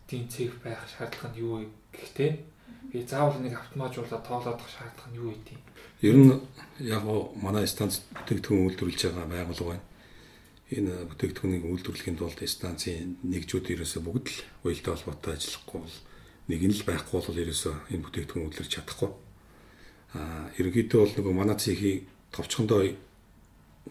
автоматикуудын 0.09 0.29
цэг 0.29 0.63
байх 0.63 0.81
шаардлага 0.89 1.29
нь 1.33 1.39
юу 1.39 1.61
вэ 1.61 1.67
гэхдээ 1.93 2.31
би 2.91 3.05
заавал 3.05 3.37
нэг 3.41 3.53
автоматжуулаад 3.53 4.25
тоолоодох 4.25 4.69
шаардлага 4.69 5.09
нь 5.13 5.17
юу 5.17 5.29
вэ 5.29 5.37
тийм. 5.45 5.61
Ер 6.01 6.15
нь 6.17 6.33
яг 6.79 7.03
гоо 7.03 7.33
манай 7.37 7.67
станц 7.67 8.01
бүтээгдэхүүн 8.17 8.65
үйлдвэрлэж 8.73 9.01
байгаа 9.05 9.27
байгууллага 9.29 9.69
байна. 9.69 9.85
Энэ 10.69 10.93
бүтээгдэхүүнийг 11.13 11.63
үйлдвэрлэхийн 11.65 12.17
тулд 12.17 12.41
станцын 12.41 13.17
нэгжүүд 13.21 13.69
ерөөсө 13.73 13.99
бүгд 14.01 14.25
л 14.33 14.41
уялдаа 14.65 14.93
холбоотой 14.97 15.33
ажиллахгүй 15.37 15.79
бол 15.81 15.97
нэг 16.49 16.61
нь 16.65 16.73
л 16.73 16.87
байхгүй 16.89 17.19
бол 17.21 17.41
ерөөсө 17.45 17.71
энэ 17.93 18.03
бүтээгдэхүүн 18.05 18.45
үйлдвэрлэж 18.49 18.73
чадахгүй. 18.73 19.11
Аа 20.17 20.49
ерөнхийдөө 20.57 20.99
бол 21.05 21.15
нөгөө 21.17 21.33
манай 21.37 21.57
цэхийг 21.57 22.09
товчхондоо 22.33 22.81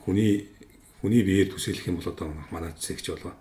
хүний 0.03 0.51
хүний 0.99 1.23
биеэр 1.23 1.55
төсөөлөх 1.55 1.87
юм 1.87 1.99
бол 2.03 2.11
одоо 2.11 2.27
манай 2.51 2.75
цэгч 2.75 3.07
болоо 3.15 3.35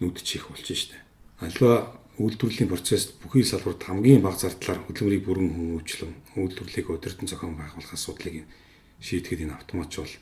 нүдчих 0.00 0.48
болж 0.48 0.64
штэ. 0.64 0.96
Альва 1.40 2.02
үйлдвэрлэлийн 2.20 2.68
процесс 2.68 3.08
бүхий 3.22 3.44
салбарт 3.44 3.88
хамгийн 3.88 4.20
бага 4.20 4.36
зардлаар 4.36 4.84
хөдөлмөрийг 4.84 5.24
бүрэн 5.24 5.48
хүмүүжлэн 5.56 6.12
үйлдвэрлэлийг 6.36 6.88
удирдан 6.92 7.28
зохион 7.28 7.56
байгуулах 7.56 7.92
асуудлыг 7.96 8.44
шийдэхэд 9.00 9.48
энэ 9.48 9.56
автоматч 9.56 9.92
бол 9.96 10.14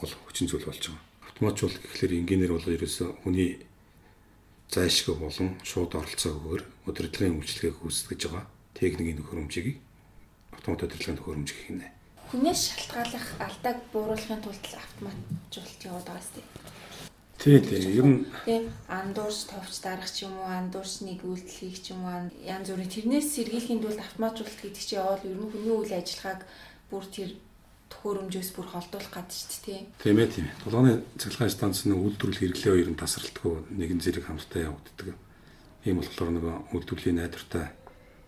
гол 0.00 0.12
хүчин 0.24 0.48
зүйл 0.48 0.64
болж 0.64 0.80
байгаа. 0.80 1.04
Автоматжуул 1.28 1.76
гэхлээр 1.76 2.12
инженеэр 2.24 2.52
бол 2.56 2.72
ерөөсөө 2.72 3.08
хүний 3.20 3.50
зайлшгүй 4.72 5.16
болон 5.20 5.48
шууд 5.60 5.92
оролцоо 5.92 6.32
өгөөр 6.40 6.62
удирдлагын 6.88 7.36
үйлчлэгийг 7.38 7.84
үүсгэж 7.84 8.20
байгаа 8.26 8.44
техникийн 8.74 9.20
төхөөрөмжийг 9.20 9.76
автомат 10.56 10.82
удирдлагын 10.88 11.18
төхөөрөмж 11.20 11.50
гэх 11.52 11.70
юм. 11.70 11.80
Хүнээс 12.32 12.60
шалтгааллах 12.74 13.26
алдааг 13.38 13.78
бууруулахын 13.92 14.42
тулд 14.42 14.64
автоматжуулалт 14.74 16.08
байгаа 16.08 16.24
сте. 16.24 16.40
Тий, 17.38 17.60
тий. 17.60 18.00
Ер 18.00 18.06
нь 18.06 18.26
тийм 18.44 18.72
андуурч 18.88 19.46
товч 19.52 19.80
дарах 19.84 20.08
ч 20.10 20.24
юм 20.24 20.34
уу, 20.40 20.48
андуурч 20.48 21.04
нэг 21.04 21.20
үйлдэл 21.22 21.60
хийх 21.60 21.78
ч 21.84 21.92
юм 21.92 22.02
уу, 22.08 22.32
янз 22.42 22.72
бүрийн 22.72 22.90
тэрнээс 22.90 23.28
сэргийлэхийн 23.36 23.82
тулд 23.84 24.00
автоматжуулалт 24.00 24.60
гэдэг 24.64 24.82
чинь 24.82 24.98
явал 24.98 25.20
ер 25.20 25.36
нь 25.36 25.52
хүний 25.52 25.74
үйл 25.76 25.92
ажиллагааг 25.92 26.40
бүр 26.90 27.04
тэр 27.12 27.30
төхөөрөмжөөс 27.92 28.50
бүр 28.56 28.66
холдуулах 28.72 29.12
гэдэг 29.14 29.36
шүү 29.36 29.62
дээ. 29.68 29.82
Тийм 30.02 30.18
ээ, 30.18 30.32
тийм 30.32 30.46
ээ. 30.48 30.58
Тулгааны 30.64 30.92
цахилгаан 31.20 31.54
станцны 31.54 31.94
үйлдвэрлэл 31.94 32.40
хэрэглээ 32.40 32.82
ер 32.82 32.90
нь 32.90 32.98
тасралтгүй 32.98 33.54
нэгэн 33.78 34.00
зэрэг 34.02 34.24
хамттай 34.26 34.66
явагддаг. 34.66 35.14
Ийм 35.86 36.02
болохоор 36.02 36.30
нөгөө 36.34 36.54
үйлдвэрлэлийн 36.74 37.18
найдвартай 37.22 37.66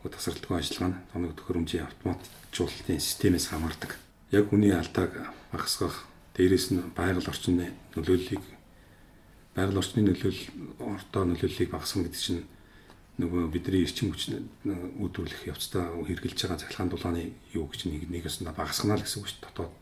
тасралтгүй 0.07 0.57
ажиллагаа 0.57 0.91
нь 0.95 1.01
тоног 1.13 1.33
төхөөрөмжийн 1.37 1.85
автоматжуулалтын 1.85 3.03
системээс 3.03 3.51
хамаардаг. 3.51 3.99
Яг 4.31 4.49
хүний 4.49 4.73
алдааг 4.73 5.13
багасгах, 5.53 6.07
дээрээс 6.39 6.71
нь 6.73 6.81
байгаль 6.95 7.29
орчны 7.29 7.75
нөлөөллийг 7.99 8.58
байгаль 9.59 9.81
орчны 9.83 10.07
нөлөөлөл 10.07 10.43
ордоо 10.79 11.23
нөлөөллийг 11.27 11.71
багасгах 11.75 12.07
гэдэг 12.07 12.23
чинь 12.23 12.47
нөгөө 13.19 13.51
бидний 13.51 13.83
эрчим 13.83 14.15
хүч 14.15 14.31
үйлдвэрлэх 14.63 15.51
явцдаа 15.51 15.91
хэрэгжилж 16.07 16.39
байгаа 16.47 16.63
цахилгаан 16.63 16.91
дулааны 16.95 17.23
юу 17.51 17.67
гэж 17.67 17.91
нэг 17.91 18.07
нэгээс 18.07 18.47
нь 18.47 18.55
багасгана 18.55 18.95
л 18.95 19.03
гэсэн 19.03 19.19
үг 19.19 19.27
шүү 19.27 19.39
дээ. 19.43 19.47
Дотоод 19.51 19.75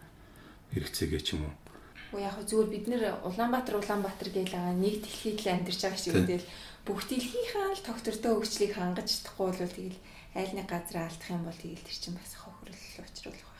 хэрэгцээгээ 0.73 1.21
ч 1.21 1.29
юм 1.37 1.45
уу. 1.45 1.55
Уу 2.17 2.25
яг 2.25 2.41
зүгээр 2.41 2.73
бид 2.73 2.87
нэр 2.89 3.03
Улаанбаатар 3.29 3.77
Улаанбаатар 3.77 4.29
гэж 4.33 4.49
байгаа 4.57 4.73
нэг 4.81 5.05
дэлхийд 5.05 5.45
л 5.45 5.53
амьдарч 5.53 5.81
байгаа 5.85 6.01
шиг 6.01 6.17
үедэл 6.17 6.49
бүх 6.89 7.01
дэлхийнхаа 7.05 7.77
л 7.77 7.85
тогтвортой 7.85 8.33
хөгжлийг 8.41 8.73
хангаж 8.73 9.09
чадахгүй 9.13 9.47
бол 9.53 9.61
тэгэл 9.61 10.01
аль 10.33 10.53
нэг 10.57 10.67
газар 10.73 10.97
алдах 11.05 11.29
юм 11.29 11.45
бол 11.45 11.61
тэгэл 11.61 11.85
тэр 11.85 11.99
чинь 12.01 12.17
бас 12.17 12.33
хохирол 12.41 13.05
учруулах 13.05 13.56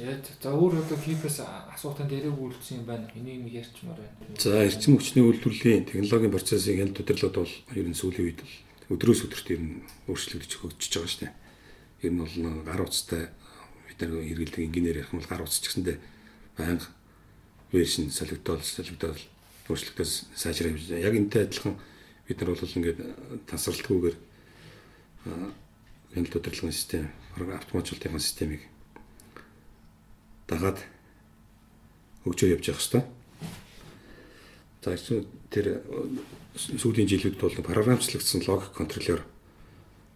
та. 0.00 0.50
За 0.50 0.50
өөр 0.56 0.80
одоо 0.80 0.96
хипээс 0.96 1.40
асуултанд 1.74 2.12
яриаг 2.12 2.38
үйлдсэн 2.38 2.80
юм 2.80 2.86
байна. 2.86 3.06
Энийг 3.14 3.44
нэг 3.44 3.54
ярьчмаар 3.64 4.00
байна. 4.00 4.38
За 4.38 4.64
эрчим 4.64 4.96
хүчний 4.96 5.24
үйлдвэрлэлийн 5.24 5.84
технологийн 5.84 6.32
процессын 6.32 6.76
хяналт 6.80 7.00
удирдлууд 7.00 7.36
бол 7.36 7.54
ер 7.76 7.86
нь 7.86 7.96
сүүлийн 7.96 8.26
үед 8.32 8.40
л 8.40 8.52
өдрөөс 8.96 9.20
өдөрт 9.28 9.48
ер 9.54 9.60
нь 9.60 9.82
өөрчлөгдөж 10.08 10.52
хөгжиж 10.56 10.92
байгаа 10.96 11.10
шүү 11.10 11.22
дээ. 11.26 11.34
Ер 12.06 12.12
нь 12.16 12.20
бол 12.24 12.64
гар 12.64 12.80
утастай 12.82 13.22
бид 13.86 13.98
нар 14.00 14.10
хэрэглэдэг 14.24 14.64
инженеэр 14.66 14.98
ярих 15.04 15.12
юм 15.12 15.20
бол 15.20 15.30
гар 15.30 15.42
утас 15.44 15.60
ч 15.60 15.68
гэсэндээ 15.68 15.96
байнга 16.56 16.88
вершин 17.70 18.10
солигдоод 18.10 18.64
өөрчлөгдөөс 19.70 20.12
сайжраа 20.34 20.74
явж 20.74 20.90
байгаа. 20.90 21.06
Яг 21.06 21.14
энтэй 21.14 21.46
адилхан 21.46 21.76
бид 22.26 22.38
нар 22.40 22.50
бол 22.50 22.76
ингээд 22.78 22.98
тасралтгүйгээр 23.46 24.16
хяналт 26.14 26.34
удирдлагын 26.34 26.74
систем, 26.74 27.06
автоматжуулалтын 27.36 28.18
системийг 28.18 28.66
дагаад 30.50 30.78
хөгжөө 32.26 32.58
явж 32.58 32.64
явах 32.74 32.82
хэвээр. 32.82 33.06
За 34.82 34.96
тэр 35.54 35.86
сүүлийн 36.56 37.06
жилүүд 37.06 37.38
бол 37.38 37.54
програмчлагдсан 37.62 38.42
логик 38.48 38.74
контроллер 38.74 39.22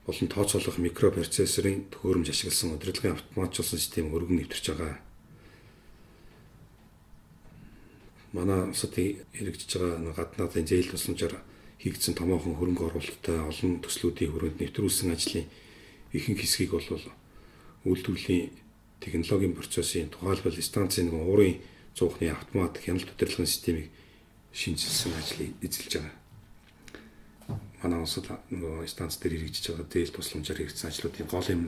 болон 0.05 0.29
тооцоолох 0.29 0.77
микропроцессорын 0.83 1.89
төхөөрөмж 1.95 2.29
ашигласан 2.29 2.75
удирдлагын 2.77 3.17
автоматжуулсан 3.17 3.79
систем 3.79 4.13
өргөн 4.13 4.43
нэвтэрч 4.43 4.67
байгаа 4.73 5.01
манай 8.35 8.69
улсад 8.69 8.93
хэрэгжиж 8.93 9.71
байгаа 9.79 10.13
гаднаадын 10.13 10.67
зээл 10.67 10.91
тусламжаар 10.91 11.39
хийгдсэн 11.79 12.19
томоохон 12.19 12.59
хөрөнгө 12.59 12.91
оруулалттай 12.91 13.39
олон 13.39 13.79
төслүүдийн 13.81 14.33
хүрээнд 14.35 14.59
нэвтрүүлсэн 14.61 15.15
ажлын 15.15 15.47
ихэнх 16.11 16.43
хэсгийг 16.43 16.75
бол 16.75 16.89
үйлдвэрлэлийн 17.87 18.64
технологийн 19.05 19.55
процессын 19.55 20.09
тухайлбал 20.09 20.57
станцын 20.57 21.13
нэг 21.13 21.15
уурын 21.21 21.61
цуухны 21.93 22.33
автомат 22.33 22.81
хяналт 22.81 23.13
удирдлагын 23.13 23.47
системийг 23.47 23.93
шинжилсэн 24.53 25.13
ажлыг 25.13 25.53
эзэлж 25.61 25.93
байгаа. 26.01 26.17
Манай 27.83 28.01
улсад 28.01 28.27
нөгөө 28.49 28.89
станц 28.89 29.21
дээр 29.21 29.37
хэрэгжиж 29.37 29.77
байгаа 29.77 29.87
зээл 29.93 30.17
тусламжаар 30.17 30.59
хэрэгжсэн 30.59 30.89
ажлуудын 30.89 31.29
гол 31.29 31.49
юм 31.53 31.63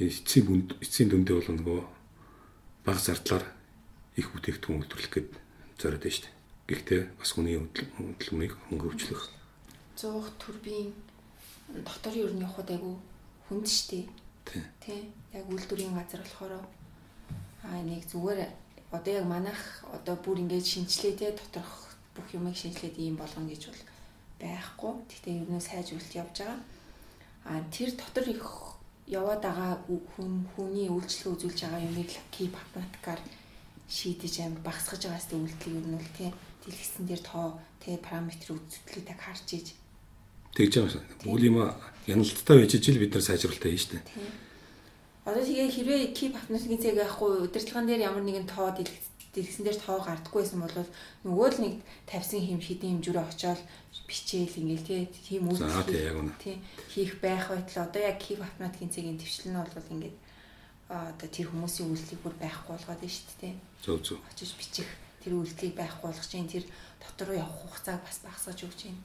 эцсийн 0.00 0.44
бүнд 0.48 0.68
эцсийн 0.80 1.08
дүндээ 1.12 1.36
бол 1.36 1.50
нөгөө 1.52 1.80
бага 2.88 3.00
зардлаар 3.04 3.44
их 4.16 4.26
бүтээгдэхүүн 4.32 4.80
үйлдвэрлэх 4.80 5.12
гээд 5.12 5.30
зориод 5.78 6.02
байна 6.02 6.16
шүү 6.16 6.24
дээ. 6.24 6.40
Гэхдээ 6.72 7.00
бас 7.20 7.30
хүний 7.36 7.56
хөдөлмөрийг 7.60 8.54
хөнгөвчлөх. 8.70 9.22
100 9.96 10.40
турбин 10.40 10.94
дотор 11.68 12.14
юу 12.16 12.32
нь 12.32 12.42
явахад 12.42 12.70
айгу 12.72 12.96
хүнд 13.48 13.68
шүү 13.68 13.86
дээ. 13.92 14.21
Тий. 14.80 15.12
Яг 15.32 15.46
үйлдвэрийн 15.48 15.94
газар 15.94 16.20
болохоор 16.22 16.52
аа 17.64 17.80
нэг 17.82 18.02
зүгээр 18.10 18.40
одоо 18.90 19.12
яг 19.14 19.26
манайх 19.26 19.60
одоо 19.96 20.16
бүр 20.16 20.42
ингэж 20.42 20.66
шинчлээ 20.66 21.14
те 21.16 21.26
доторх 21.32 21.96
бүх 22.14 22.28
юмыг 22.34 22.56
шинчлээд 22.56 22.96
ийм 22.98 23.16
болгоно 23.16 23.48
гэж 23.48 23.62
бол 23.70 23.82
байхгүй. 24.42 24.92
Гэхдээ 25.08 25.34
ер 25.40 25.50
нь 25.50 25.60
сайжруулалт 25.68 26.18
явж 26.22 26.36
байгаа. 26.38 26.60
Аа 27.48 27.60
тэр 27.74 27.90
дотор 27.96 28.26
их 28.28 28.44
яваад 29.06 29.42
байгаа 29.42 29.72
хүн 29.88 30.32
хүний 30.52 30.88
үйлчлэг 30.90 31.34
үзүүлж 31.34 31.58
байгаа 31.62 31.86
юмыг 31.88 32.10
кип 32.34 32.52
автоматикаар 32.54 33.20
шийдэж 33.88 34.34
амир 34.40 34.60
багсгаж 34.64 35.02
байгаа 35.04 35.22
сте 35.24 35.36
үйлдэл 35.36 35.78
ер 35.80 35.86
нь 35.90 36.00
л 36.00 36.10
тий 36.16 36.30
дэлгэсэн 36.62 37.04
дээр 37.06 37.22
тоо 37.30 37.46
тий 37.82 37.96
параметр 37.98 38.56
үзүүлэлтийг 38.56 39.20
харж 39.20 39.46
иж 39.58 39.66
тэгж 40.56 40.72
байгаа 40.76 40.92
шээ. 40.92 41.04
Үл 41.28 41.42
юм 41.44 41.56
яналттай 42.06 42.56
байж 42.58 42.72
ижил 42.76 42.98
бид 42.98 43.12
нар 43.14 43.24
сайжруулалтаа 43.24 43.70
хийн 43.70 43.84
штэ. 43.84 43.98
Одоо 45.22 45.42
тэгээ 45.42 45.70
хэрвээ 45.70 46.00
кип 46.18 46.34
автоматикийн 46.34 46.82
цэг 46.82 46.94
байхгүй 46.98 47.46
удирдлагын 47.46 47.86
дээр 47.86 48.06
ямар 48.10 48.24
нэгэн 48.26 48.46
тоо 48.50 48.74
дэлгэц 48.74 49.12
Тэгсэн 49.32 49.64
дээр 49.64 49.80
тоо 49.80 49.96
гардггүйсэн 50.04 50.60
бол 50.60 50.76
нөгөө 51.24 51.48
л 51.56 51.58
нэг 51.64 51.74
тавьсан 52.04 52.44
хэм 52.44 52.60
хідэн 52.60 53.00
хэмжүүрээ 53.00 53.24
очоод 53.32 53.60
бичээл 54.04 54.60
ингээл 54.60 54.84
тий 54.84 55.00
тийм 55.08 55.48
үйлдэл 55.48 56.36
тий 56.36 56.60
хийх 56.92 57.16
байх 57.16 57.48
байтал 57.48 57.88
одоо 57.88 58.02
яг 58.04 58.20
кив 58.20 58.44
автоматикийн 58.44 58.92
цагийн 58.92 59.16
төвчлэн 59.16 59.56
нь 59.56 59.60
бол 59.72 59.92
ингээд 59.96 60.16
одоо 60.92 61.28
тэр 61.32 61.48
хүмүүсийн 61.48 61.88
үйлдэлийг 61.88 62.20
бүр 62.20 62.36
байхгүй 62.36 62.76
болгоод 62.76 63.00
байна 63.00 63.16
шүү 63.16 63.36
дээ. 63.40 63.54
Зөв 63.80 63.98
зөв. 64.04 64.20
Очиж 64.28 64.52
бичих 64.52 64.90
тэр 65.24 65.32
үйлдэлийг 65.40 65.74
байхгүй 65.80 66.12
болгож 66.12 66.28
чинь 66.28 66.52
тэр 66.52 66.64
дотор 67.00 67.32
руу 67.32 67.40
явах 67.40 67.56
хугацааг 67.56 68.04
бас 68.04 68.20
багасгаж 68.20 68.60
өгч 68.68 68.80
байна. 68.84 69.00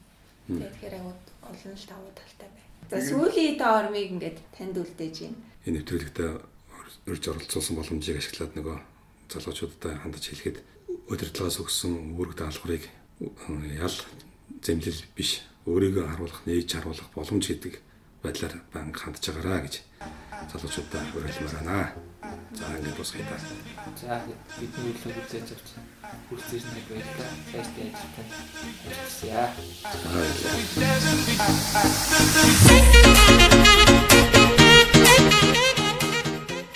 Тэгэхээр 0.48 0.94
агуу 0.96 1.14
олон 1.44 1.74
л 1.76 1.86
давуу 1.88 2.12
талтай 2.16 2.48
байна. 2.48 2.68
За 2.88 2.98
сүүлийн 3.04 3.56
та 3.60 3.84
ормыг 3.84 4.08
ингээд 4.16 4.38
танд 4.56 4.76
үлдээж 4.80 5.16
байна. 5.28 5.38
Энэ 5.68 5.76
нэвтрүүлэгтээ 5.84 6.30
урьж 7.08 7.24
оролцуулсан 7.28 7.76
боломжийг 7.76 8.16
ашиглаад 8.16 8.52
нөгөө 8.56 8.76
залуучуудтай 9.28 9.92
хандаж 10.00 10.24
хэлэхэд 10.24 10.58
удирдлагаас 11.12 11.60
өгсөн 11.60 12.16
үүрэг 12.16 12.34
даалгаврыг 12.40 12.84
ял 13.76 13.96
зэмлэл 14.64 15.02
биш 15.12 15.44
өөрийгөө 15.68 16.04
харуулах, 16.08 16.40
нээж 16.48 16.68
харуулах 16.80 17.08
боломж 17.12 17.44
гэдэг 17.44 17.74
байдлаар 18.24 18.54
банк 18.72 18.96
хандж 18.96 19.24
байгаараа 19.28 19.68
гэж 19.68 19.74
залуучуудаа 20.52 21.02
уриалмаар 21.14 21.54
байна. 21.54 21.92
За 22.58 22.64
ингэ 22.78 22.90
дуусгая 22.96 23.24
та. 23.28 23.36
За 24.00 24.22
бидний 24.58 24.92
үйлчлэг 24.92 25.16
үзэж 25.22 25.48
авч 25.54 25.68
хүрэлцээж 26.28 26.64
нэг 26.74 26.84
баярлалаа. 26.88 27.30
Сайжтай. 27.52 27.88
За 29.20 29.40
баярлалаа. 33.54 33.87